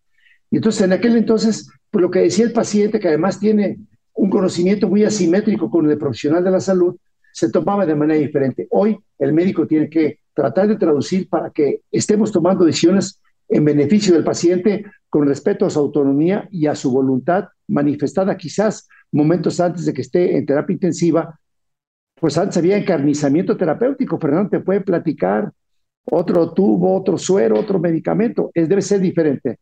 Y 0.50 0.56
entonces, 0.56 0.82
en 0.82 0.92
aquel 0.92 1.16
entonces, 1.16 1.70
pues 1.90 2.02
lo 2.02 2.10
que 2.10 2.20
decía 2.20 2.44
el 2.44 2.52
paciente, 2.52 3.00
que 3.00 3.08
además 3.08 3.40
tiene 3.40 3.78
un 4.14 4.28
conocimiento 4.28 4.88
muy 4.88 5.04
asimétrico 5.04 5.70
con 5.70 5.90
el 5.90 5.96
profesional 5.96 6.44
de 6.44 6.50
la 6.50 6.60
salud, 6.60 6.94
se 7.32 7.50
tomaba 7.50 7.86
de 7.86 7.94
manera 7.94 8.20
diferente. 8.20 8.66
Hoy 8.70 8.98
el 9.18 9.32
médico 9.32 9.66
tiene 9.66 9.88
que 9.88 10.18
tratar 10.34 10.68
de 10.68 10.76
traducir 10.76 11.28
para 11.28 11.50
que 11.50 11.80
estemos 11.90 12.30
tomando 12.30 12.66
decisiones 12.66 13.18
en 13.52 13.64
beneficio 13.64 14.14
del 14.14 14.24
paciente 14.24 14.84
con 15.08 15.26
respeto 15.26 15.66
a 15.66 15.70
su 15.70 15.78
autonomía 15.78 16.48
y 16.50 16.66
a 16.66 16.74
su 16.74 16.90
voluntad 16.90 17.48
manifestada 17.68 18.36
quizás 18.36 18.88
momentos 19.10 19.60
antes 19.60 19.84
de 19.84 19.92
que 19.92 20.02
esté 20.02 20.36
en 20.36 20.46
terapia 20.46 20.74
intensiva, 20.74 21.38
pues 22.14 22.38
antes 22.38 22.56
había 22.56 22.76
encarnizamiento 22.76 23.56
terapéutico. 23.56 24.18
Fernando 24.18 24.50
te 24.50 24.60
puede 24.60 24.80
platicar 24.80 25.52
otro 26.04 26.52
tubo, 26.52 26.96
otro 26.96 27.18
suero, 27.18 27.58
otro 27.58 27.78
medicamento. 27.78 28.50
Es, 28.54 28.68
debe 28.68 28.82
ser 28.82 29.00
diferente. 29.00 29.58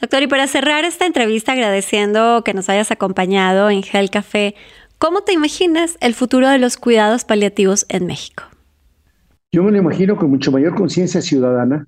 Doctor, 0.00 0.22
y 0.22 0.26
para 0.26 0.46
cerrar 0.46 0.84
esta 0.84 1.06
entrevista, 1.06 1.52
agradeciendo 1.52 2.42
que 2.44 2.52
nos 2.52 2.68
hayas 2.68 2.90
acompañado 2.90 3.70
en 3.70 3.82
Gel 3.82 4.10
Café, 4.10 4.54
¿cómo 4.98 5.22
te 5.22 5.32
imaginas 5.32 5.96
el 6.00 6.14
futuro 6.14 6.48
de 6.48 6.58
los 6.58 6.76
cuidados 6.76 7.24
paliativos 7.24 7.86
en 7.88 8.06
México? 8.06 8.42
Yo 9.52 9.62
me 9.62 9.70
lo 9.70 9.78
imagino 9.78 10.16
con 10.16 10.30
mucho 10.30 10.50
mayor 10.50 10.74
conciencia 10.74 11.22
ciudadana, 11.22 11.86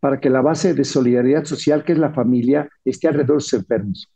para 0.00 0.20
que 0.20 0.30
la 0.30 0.40
base 0.40 0.74
de 0.74 0.84
solidaridad 0.84 1.44
social, 1.44 1.84
que 1.84 1.92
es 1.92 1.98
la 1.98 2.12
familia, 2.12 2.68
esté 2.84 3.08
alrededor 3.08 3.38
de 3.38 3.44
los 3.44 3.52
enfermos. 3.52 4.08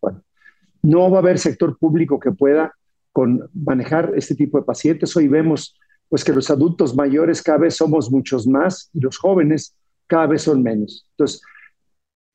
no 0.83 1.11
va 1.11 1.19
a 1.19 1.21
haber 1.21 1.39
sector 1.39 1.77
público 1.79 2.19
que 2.19 2.33
pueda 2.33 2.73
con 3.13 3.49
manejar 3.53 4.13
este 4.17 4.35
tipo 4.35 4.59
de 4.59 4.65
pacientes. 4.65 5.17
Hoy 5.17 5.29
vemos 5.29 5.77
pues 6.09 6.25
que 6.25 6.33
los 6.33 6.51
adultos 6.51 6.95
mayores 6.95 7.43
cada 7.43 7.59
vez 7.59 7.77
somos 7.77 8.11
muchos 8.11 8.47
más 8.47 8.91
y 8.93 9.01
los 9.01 9.17
jóvenes 9.19 9.77
cada 10.07 10.27
vez 10.27 10.43
son 10.43 10.63
menos. 10.63 11.07
Entonces, 11.13 11.43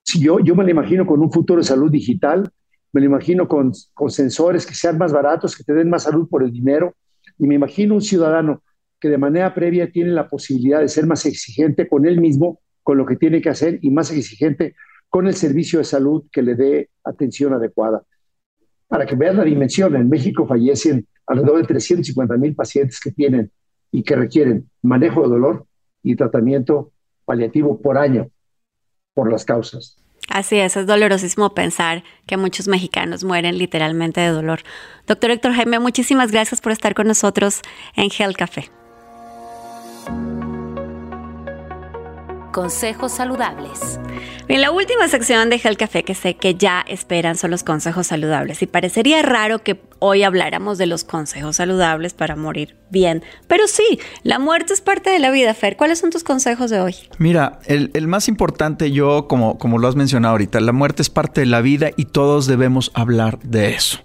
Si 0.07 0.19
yo, 0.19 0.39
yo 0.39 0.55
me 0.55 0.63
lo 0.63 0.69
imagino 0.69 1.05
con 1.05 1.19
un 1.21 1.31
futuro 1.31 1.59
de 1.59 1.67
salud 1.67 1.91
digital, 1.91 2.49
me 2.93 3.01
lo 3.01 3.07
imagino 3.07 3.47
con, 3.47 3.71
con 3.93 4.09
sensores 4.11 4.65
que 4.65 4.75
sean 4.75 4.97
más 4.97 5.11
baratos, 5.11 5.57
que 5.57 5.63
te 5.63 5.73
den 5.73 5.89
más 5.89 6.03
salud 6.03 6.29
por 6.29 6.43
el 6.43 6.51
dinero, 6.51 6.93
y 7.39 7.47
me 7.47 7.55
imagino 7.55 7.95
un 7.95 8.01
ciudadano 8.01 8.61
que 8.99 9.09
de 9.09 9.17
manera 9.17 9.53
previa 9.53 9.91
tiene 9.91 10.11
la 10.11 10.29
posibilidad 10.29 10.79
de 10.79 10.87
ser 10.87 11.05
más 11.05 11.25
exigente 11.25 11.87
con 11.87 12.05
él 12.05 12.21
mismo, 12.21 12.59
con 12.85 12.99
lo 12.99 13.05
que 13.07 13.15
tiene 13.15 13.41
que 13.41 13.49
hacer, 13.49 13.79
y 13.81 13.89
más 13.89 14.11
exigente 14.11 14.75
con 15.09 15.25
el 15.25 15.33
servicio 15.33 15.79
de 15.79 15.85
salud 15.85 16.25
que 16.31 16.43
le 16.43 16.53
dé 16.53 16.89
atención 17.03 17.51
adecuada. 17.51 18.03
Para 18.87 19.07
que 19.07 19.15
vean 19.15 19.37
la 19.37 19.43
dimensión, 19.43 19.95
en 19.95 20.07
México 20.07 20.45
fallecen 20.45 21.07
alrededor 21.25 21.61
de 21.61 21.67
350 21.67 22.37
mil 22.37 22.53
pacientes 22.53 22.99
que 22.99 23.09
tienen 23.11 23.51
y 23.91 24.03
que 24.03 24.15
requieren 24.15 24.69
manejo 24.83 25.23
de 25.23 25.29
dolor 25.29 25.65
y 26.03 26.15
tratamiento 26.15 26.91
paliativo 27.25 27.81
por 27.81 27.97
año 27.97 28.29
por 29.15 29.31
las 29.31 29.45
causas. 29.45 29.97
Así 30.29 30.57
es, 30.57 30.77
es 30.77 30.85
dolorosísimo 30.85 31.55
pensar 31.55 32.03
que 32.27 32.37
muchos 32.37 32.67
mexicanos 32.67 33.23
mueren 33.23 33.57
literalmente 33.57 34.21
de 34.21 34.29
dolor. 34.29 34.59
Doctor 35.07 35.31
Héctor 35.31 35.53
Jaime, 35.53 35.79
muchísimas 35.79 36.31
gracias 36.31 36.61
por 36.61 36.71
estar 36.71 36.93
con 36.93 37.07
nosotros 37.07 37.61
en 37.95 38.11
Health 38.11 38.35
Café. 38.35 38.69
Consejos 42.55 43.11
saludables. 43.11 43.99
En 44.47 44.61
la 44.61 44.71
última 44.71 45.09
sección 45.09 45.49
de 45.49 45.57
Health 45.57 45.77
Café 45.77 46.03
que 46.05 46.15
sé 46.15 46.37
que 46.37 46.55
ya 46.55 46.85
esperan 46.87 47.35
son 47.35 47.51
los 47.51 47.65
consejos 47.65 48.07
saludables 48.07 48.61
y 48.61 48.65
parecería 48.65 49.21
raro 49.23 49.61
que 49.61 49.81
hoy 49.99 50.23
habláramos 50.23 50.77
de 50.77 50.85
los 50.85 51.03
consejos 51.03 51.57
saludables 51.57 52.13
para 52.13 52.37
morir 52.37 52.77
bien, 52.89 53.25
pero 53.49 53.67
sí, 53.67 53.99
la 54.23 54.39
muerte 54.39 54.71
es 54.71 54.79
parte 54.79 55.09
de 55.09 55.19
la 55.19 55.31
vida, 55.31 55.53
Fer. 55.53 55.75
¿Cuáles 55.75 55.99
son 55.99 56.11
tus 56.11 56.23
consejos 56.23 56.69
de 56.71 56.79
hoy? 56.79 56.95
Mira, 57.17 57.59
el, 57.65 57.91
el 57.93 58.07
más 58.07 58.29
importante 58.29 58.89
yo, 58.89 59.27
como, 59.27 59.57
como 59.57 59.77
lo 59.77 59.89
has 59.89 59.97
mencionado 59.97 60.31
ahorita, 60.31 60.61
la 60.61 60.71
muerte 60.71 61.01
es 61.01 61.09
parte 61.09 61.41
de 61.41 61.47
la 61.47 61.59
vida 61.59 61.89
y 61.97 62.05
todos 62.05 62.47
debemos 62.47 62.89
hablar 62.93 63.37
de 63.39 63.75
eso. 63.75 63.99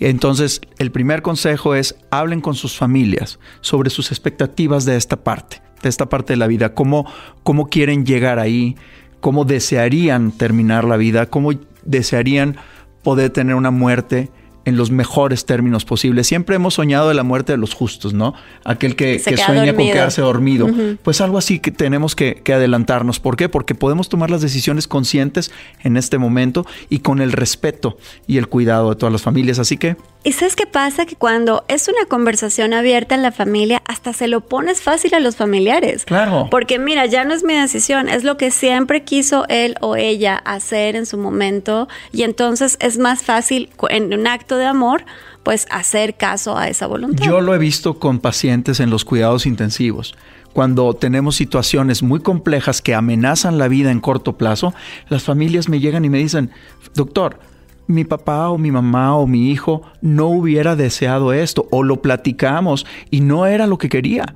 Entonces, 0.00 0.62
el 0.78 0.92
primer 0.92 1.20
consejo 1.20 1.74
es 1.74 1.94
hablen 2.10 2.40
con 2.40 2.54
sus 2.54 2.74
familias 2.74 3.38
sobre 3.60 3.90
sus 3.90 4.12
expectativas 4.12 4.86
de 4.86 4.96
esta 4.96 5.22
parte 5.22 5.60
esta 5.88 6.08
parte 6.08 6.32
de 6.34 6.36
la 6.38 6.46
vida, 6.46 6.74
cómo, 6.74 7.06
cómo 7.42 7.68
quieren 7.68 8.04
llegar 8.04 8.38
ahí, 8.38 8.76
cómo 9.20 9.44
desearían 9.44 10.32
terminar 10.32 10.84
la 10.84 10.96
vida, 10.96 11.26
cómo 11.26 11.52
desearían 11.84 12.56
poder 13.02 13.30
tener 13.30 13.54
una 13.54 13.70
muerte 13.70 14.30
en 14.64 14.76
los 14.76 14.90
mejores 14.90 15.46
términos 15.46 15.84
posibles. 15.84 16.26
Siempre 16.26 16.56
hemos 16.56 16.74
soñado 16.74 17.08
de 17.08 17.14
la 17.14 17.22
muerte 17.22 17.52
de 17.52 17.58
los 17.58 17.74
justos, 17.74 18.14
¿no? 18.14 18.34
Aquel 18.64 18.96
que, 18.96 19.18
sueña 19.18 19.74
con 19.74 19.86
quedarse 19.86 20.22
dormido. 20.22 20.68
Pues 21.02 21.20
algo 21.20 21.38
así 21.38 21.58
que 21.58 21.70
tenemos 21.70 22.14
que, 22.14 22.36
que, 22.42 22.52
adelantarnos. 22.52 23.20
¿Por 23.20 23.36
qué? 23.36 23.48
Porque 23.48 23.74
podemos 23.74 24.08
tomar 24.08 24.30
las 24.30 24.40
decisiones 24.40 24.86
conscientes 24.86 25.50
en 25.82 25.96
este 25.96 26.18
momento 26.18 26.66
y 26.88 27.00
con 27.00 27.20
el 27.20 27.32
respeto 27.32 27.96
y 28.26 28.38
el 28.38 28.48
cuidado 28.48 28.90
de 28.90 28.96
todas 28.96 29.12
las 29.12 29.22
familias. 29.22 29.58
Así 29.58 29.76
que 29.76 29.96
¿Y 30.24 30.32
sabes 30.32 30.54
qué 30.54 30.66
pasa? 30.66 31.04
Que 31.04 31.16
cuando 31.16 31.64
es 31.66 31.88
una 31.88 32.06
conversación 32.06 32.74
abierta 32.74 33.16
en 33.16 33.22
la 33.22 33.32
familia, 33.32 33.82
hasta 33.88 34.12
se 34.12 34.28
lo 34.28 34.40
pones 34.40 34.80
fácil 34.80 35.14
a 35.14 35.20
los 35.20 35.34
familiares. 35.34 36.04
Claro. 36.04 36.46
Porque 36.48 36.78
mira, 36.78 37.06
ya 37.06 37.24
no 37.24 37.34
es 37.34 37.42
mi 37.42 37.54
decisión, 37.54 38.08
es 38.08 38.22
lo 38.22 38.36
que 38.36 38.52
siempre 38.52 39.02
quiso 39.02 39.46
él 39.48 39.74
o 39.80 39.96
ella 39.96 40.36
hacer 40.36 40.94
en 40.94 41.06
su 41.06 41.18
momento. 41.18 41.88
Y 42.12 42.22
entonces 42.22 42.76
es 42.78 42.98
más 42.98 43.22
fácil 43.22 43.70
en 43.90 44.14
un 44.14 44.28
acto 44.28 44.51
de 44.56 44.66
amor, 44.66 45.04
pues 45.42 45.66
hacer 45.70 46.16
caso 46.16 46.56
a 46.56 46.68
esa 46.68 46.86
voluntad. 46.86 47.24
Yo 47.24 47.40
lo 47.40 47.54
he 47.54 47.58
visto 47.58 47.98
con 47.98 48.18
pacientes 48.18 48.80
en 48.80 48.90
los 48.90 49.04
cuidados 49.04 49.46
intensivos 49.46 50.14
cuando 50.52 50.94
tenemos 50.94 51.36
situaciones 51.36 52.02
muy 52.02 52.20
complejas 52.20 52.82
que 52.82 52.94
amenazan 52.94 53.58
la 53.58 53.68
vida 53.68 53.90
en 53.90 54.00
corto 54.00 54.36
plazo, 54.36 54.74
las 55.08 55.22
familias 55.22 55.68
me 55.68 55.80
llegan 55.80 56.04
y 56.04 56.10
me 56.10 56.18
dicen, 56.18 56.50
doctor, 56.94 57.40
mi 57.86 58.04
papá 58.04 58.48
o 58.50 58.58
mi 58.58 58.70
mamá 58.70 59.16
o 59.16 59.26
mi 59.26 59.50
hijo 59.50 59.82
no 60.00 60.28
hubiera 60.28 60.76
deseado 60.76 61.32
esto 61.32 61.66
o 61.70 61.82
lo 61.82 62.00
platicamos 62.00 62.86
y 63.10 63.20
no 63.20 63.46
era 63.46 63.66
lo 63.66 63.78
que 63.78 63.88
quería. 63.88 64.34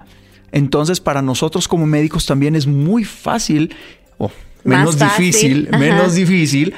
Entonces 0.53 1.01
para 1.01 1.23
nosotros 1.23 1.69
como 1.69 1.87
médicos 1.87 2.27
también 2.27 2.57
es 2.57 2.67
muy 2.67 3.05
fácil 3.05 3.75
o 4.19 4.31
menos 4.65 4.99
difícil, 4.99 5.69
menos 5.71 6.15
difícil 6.15 6.75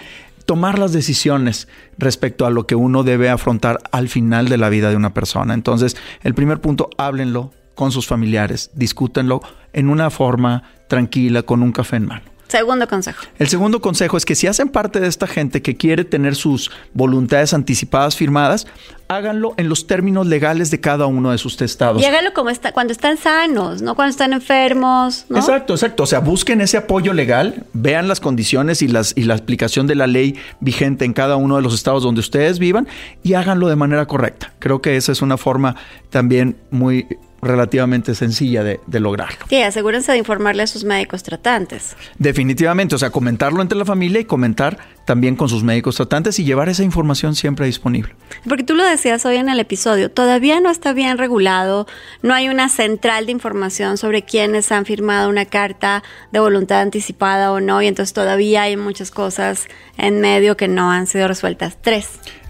tomar 0.48 0.78
las 0.78 0.94
decisiones 0.94 1.68
respecto 1.98 2.46
a 2.46 2.50
lo 2.50 2.66
que 2.66 2.74
uno 2.74 3.02
debe 3.02 3.28
afrontar 3.28 3.80
al 3.92 4.08
final 4.08 4.48
de 4.48 4.56
la 4.56 4.70
vida 4.70 4.88
de 4.88 4.96
una 4.96 5.12
persona. 5.12 5.52
Entonces, 5.52 5.94
el 6.22 6.32
primer 6.32 6.62
punto, 6.62 6.88
háblenlo 6.96 7.52
con 7.74 7.92
sus 7.92 8.06
familiares, 8.06 8.70
discútenlo 8.72 9.42
en 9.74 9.90
una 9.90 10.08
forma 10.08 10.62
tranquila, 10.88 11.42
con 11.42 11.62
un 11.62 11.72
café 11.72 11.96
en 11.96 12.06
mano. 12.06 12.37
Segundo 12.48 12.88
consejo. 12.88 13.24
El 13.38 13.48
segundo 13.48 13.80
consejo 13.80 14.16
es 14.16 14.24
que 14.24 14.34
si 14.34 14.46
hacen 14.46 14.70
parte 14.70 15.00
de 15.00 15.06
esta 15.06 15.26
gente 15.26 15.60
que 15.60 15.76
quiere 15.76 16.04
tener 16.04 16.34
sus 16.34 16.70
voluntades 16.94 17.52
anticipadas 17.52 18.16
firmadas, 18.16 18.66
háganlo 19.08 19.52
en 19.58 19.68
los 19.68 19.86
términos 19.86 20.26
legales 20.26 20.70
de 20.70 20.80
cada 20.80 21.06
uno 21.06 21.30
de 21.30 21.38
sus 21.38 21.58
testados. 21.58 22.00
Y 22.00 22.06
háganlo 22.06 22.32
como 22.32 22.48
está, 22.48 22.72
cuando 22.72 22.92
están 22.92 23.18
sanos, 23.18 23.82
no 23.82 23.94
cuando 23.94 24.10
están 24.10 24.32
enfermos. 24.32 25.26
¿no? 25.28 25.36
Exacto, 25.36 25.74
exacto. 25.74 26.04
O 26.04 26.06
sea, 26.06 26.20
busquen 26.20 26.62
ese 26.62 26.78
apoyo 26.78 27.12
legal, 27.12 27.66
vean 27.74 28.08
las 28.08 28.20
condiciones 28.20 28.80
y, 28.80 28.88
las, 28.88 29.12
y 29.14 29.24
la 29.24 29.34
aplicación 29.34 29.86
de 29.86 29.94
la 29.94 30.06
ley 30.06 30.38
vigente 30.60 31.04
en 31.04 31.12
cada 31.12 31.36
uno 31.36 31.56
de 31.56 31.62
los 31.62 31.74
estados 31.74 32.02
donde 32.02 32.20
ustedes 32.20 32.58
vivan 32.58 32.88
y 33.22 33.34
háganlo 33.34 33.68
de 33.68 33.76
manera 33.76 34.06
correcta. 34.06 34.54
Creo 34.58 34.80
que 34.80 34.96
esa 34.96 35.12
es 35.12 35.20
una 35.20 35.36
forma 35.36 35.76
también 36.10 36.56
muy 36.70 37.06
relativamente 37.40 38.14
sencilla 38.14 38.62
de, 38.64 38.80
lograrlo. 39.00 39.46
Sí, 39.48 39.62
asegúrense 39.62 40.12
de 40.12 40.18
informarle 40.18 40.64
a 40.64 40.66
sus 40.66 40.84
médicos 40.84 41.22
tratantes. 41.22 41.96
Definitivamente, 42.18 42.94
o 42.94 42.98
sea, 42.98 43.10
comentarlo 43.10 43.62
entre 43.62 43.78
la 43.78 43.84
familia 43.84 44.20
y 44.20 44.24
comentar 44.24 44.78
también 45.04 45.36
con 45.36 45.48
sus 45.48 45.62
médicos 45.62 45.96
tratantes 45.96 46.38
y 46.38 46.44
llevar 46.44 46.68
esa 46.68 46.82
información 46.82 47.34
siempre 47.34 47.66
disponible. 47.66 48.14
Porque 48.48 48.64
tú 48.64 48.74
lo 48.74 48.84
decías 48.84 49.24
hoy 49.24 49.36
en 49.36 49.48
el 49.48 49.60
episodio, 49.60 50.10
todavía 50.10 50.60
no 50.60 50.70
está 50.70 50.92
bien 50.92 51.16
regulado, 51.16 51.86
no 52.22 52.34
hay 52.34 52.48
una 52.48 52.68
central 52.68 53.26
de 53.26 53.32
información 53.32 53.96
sobre 53.96 54.22
quiénes 54.22 54.70
han 54.72 54.84
firmado 54.84 55.28
una 55.28 55.46
carta 55.46 56.02
de 56.32 56.40
voluntad 56.40 56.80
anticipada 56.80 57.52
o 57.52 57.60
no, 57.60 57.80
y 57.80 57.86
entonces 57.86 58.12
todavía 58.12 58.62
hay 58.62 58.76
muchas 58.76 59.10
cosas 59.10 59.68
en 59.96 60.20
medio 60.20 60.56
que 60.56 60.68
no 60.68 60.90
han 60.90 61.06
sido 61.06 61.28
resueltas. 61.28 61.78
Tres. 61.80 62.08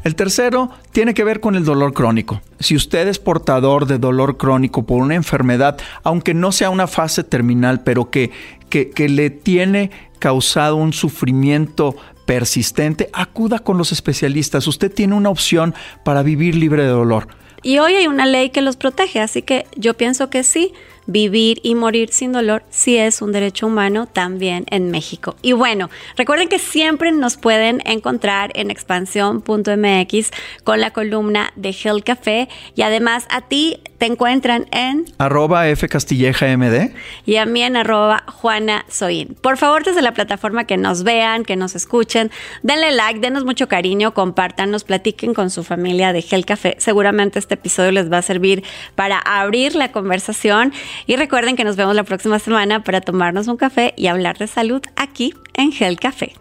El 0.08 0.14
tercero 0.14 0.70
tiene 0.90 1.12
que 1.12 1.22
ver 1.22 1.38
con 1.38 1.54
el 1.54 1.66
dolor 1.66 1.92
crónico. 1.92 2.40
Si 2.60 2.74
usted 2.74 3.06
es 3.08 3.18
portador 3.18 3.84
de 3.84 3.98
dolor 3.98 4.38
crónico 4.38 4.86
por 4.86 5.02
una 5.02 5.14
enfermedad, 5.14 5.78
aunque 6.02 6.32
no 6.32 6.50
sea 6.50 6.70
una 6.70 6.86
fase 6.86 7.24
terminal, 7.24 7.82
pero 7.82 8.08
que, 8.08 8.30
que, 8.70 9.08
le 9.10 9.28
tiene 9.28 9.90
causado 10.18 10.76
un 10.76 10.94
sufrimiento 10.94 11.94
persistente, 12.24 13.10
acuda 13.12 13.58
con 13.58 13.76
los 13.76 13.92
especialistas. 13.92 14.66
Usted 14.66 14.90
tiene 14.90 15.14
una 15.14 15.28
opción 15.28 15.74
para 16.06 16.22
vivir 16.22 16.54
libre 16.54 16.84
de 16.84 16.88
dolor. 16.88 17.28
Y 17.62 17.78
hoy 17.78 17.92
hay 17.92 18.06
una 18.06 18.24
ley 18.24 18.48
que 18.48 18.62
los 18.62 18.76
protege, 18.76 19.20
así 19.20 19.42
que 19.42 19.66
yo 19.76 19.92
pienso 19.92 20.30
que 20.30 20.42
sí, 20.42 20.72
vivir 21.08 21.58
y 21.64 21.74
morir 21.74 22.10
sin 22.12 22.32
dolor 22.32 22.62
sí 22.70 22.96
es 22.96 23.20
un 23.22 23.32
derecho 23.32 23.66
humano 23.66 24.06
también 24.06 24.66
en 24.70 24.92
México. 24.92 25.34
Y 25.42 25.52
bueno, 25.52 25.90
recuerden 26.16 26.48
que 26.48 26.60
siempre 26.60 27.10
nos 27.10 27.36
pueden 27.36 27.82
encontrar 27.84 28.52
en 28.54 28.70
expansión.mx 28.70 30.30
con 30.62 30.80
la 30.80 30.92
columna 30.92 31.52
de 31.56 31.70
Health 31.70 32.04
Café 32.04 32.48
y 32.76 32.82
además 32.82 33.26
a 33.30 33.40
ti 33.40 33.80
te 33.98 34.06
encuentran 34.06 34.66
en 34.70 35.04
arroba 35.18 35.68
F 35.68 35.88
Castilleja 35.88 36.56
MD 36.56 36.92
y 37.26 37.36
a 37.36 37.46
mí 37.46 37.62
en 37.62 37.76
arroba 37.76 38.22
Juana 38.26 38.84
Soin. 38.88 39.36
Por 39.40 39.56
favor, 39.58 39.84
desde 39.84 40.02
la 40.02 40.12
plataforma 40.12 40.64
que 40.64 40.76
nos 40.76 41.02
vean, 41.02 41.44
que 41.44 41.56
nos 41.56 41.74
escuchen, 41.74 42.30
denle 42.62 42.92
like, 42.92 43.20
denos 43.20 43.44
mucho 43.44 43.68
cariño, 43.68 44.14
compártanos, 44.14 44.84
platiquen 44.84 45.34
con 45.34 45.50
su 45.50 45.64
familia 45.64 46.12
de 46.12 46.20
Health 46.20 46.46
Café. 46.46 46.76
Seguramente 46.78 47.38
este 47.38 47.54
episodio 47.54 47.92
les 47.92 48.10
va 48.10 48.18
a 48.18 48.22
servir 48.22 48.62
para 48.94 49.18
abrir 49.18 49.74
la 49.74 49.92
conversación 49.92 50.72
y 51.06 51.16
recuerden 51.16 51.56
que 51.56 51.64
nos 51.64 51.76
vemos 51.76 51.94
la 51.94 52.04
próxima 52.04 52.38
semana 52.38 52.84
para 52.84 53.00
tomarnos 53.00 53.48
un 53.48 53.56
café 53.56 53.94
y 53.96 54.06
hablar 54.06 54.38
de 54.38 54.46
salud 54.46 54.82
aquí 54.96 55.34
en 55.54 55.72
Health 55.72 56.00
Café. 56.00 56.34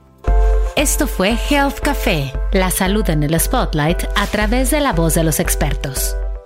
Esto 0.76 1.08
fue 1.08 1.36
Health 1.50 1.80
Café, 1.80 2.32
la 2.54 2.70
salud 2.70 3.10
en 3.10 3.24
el 3.24 3.40
spotlight 3.40 4.04
a 4.16 4.28
través 4.28 4.70
de 4.70 4.80
la 4.80 4.94
voz 4.94 5.16
de 5.16 5.24
los 5.24 5.40
expertos. 5.40 6.16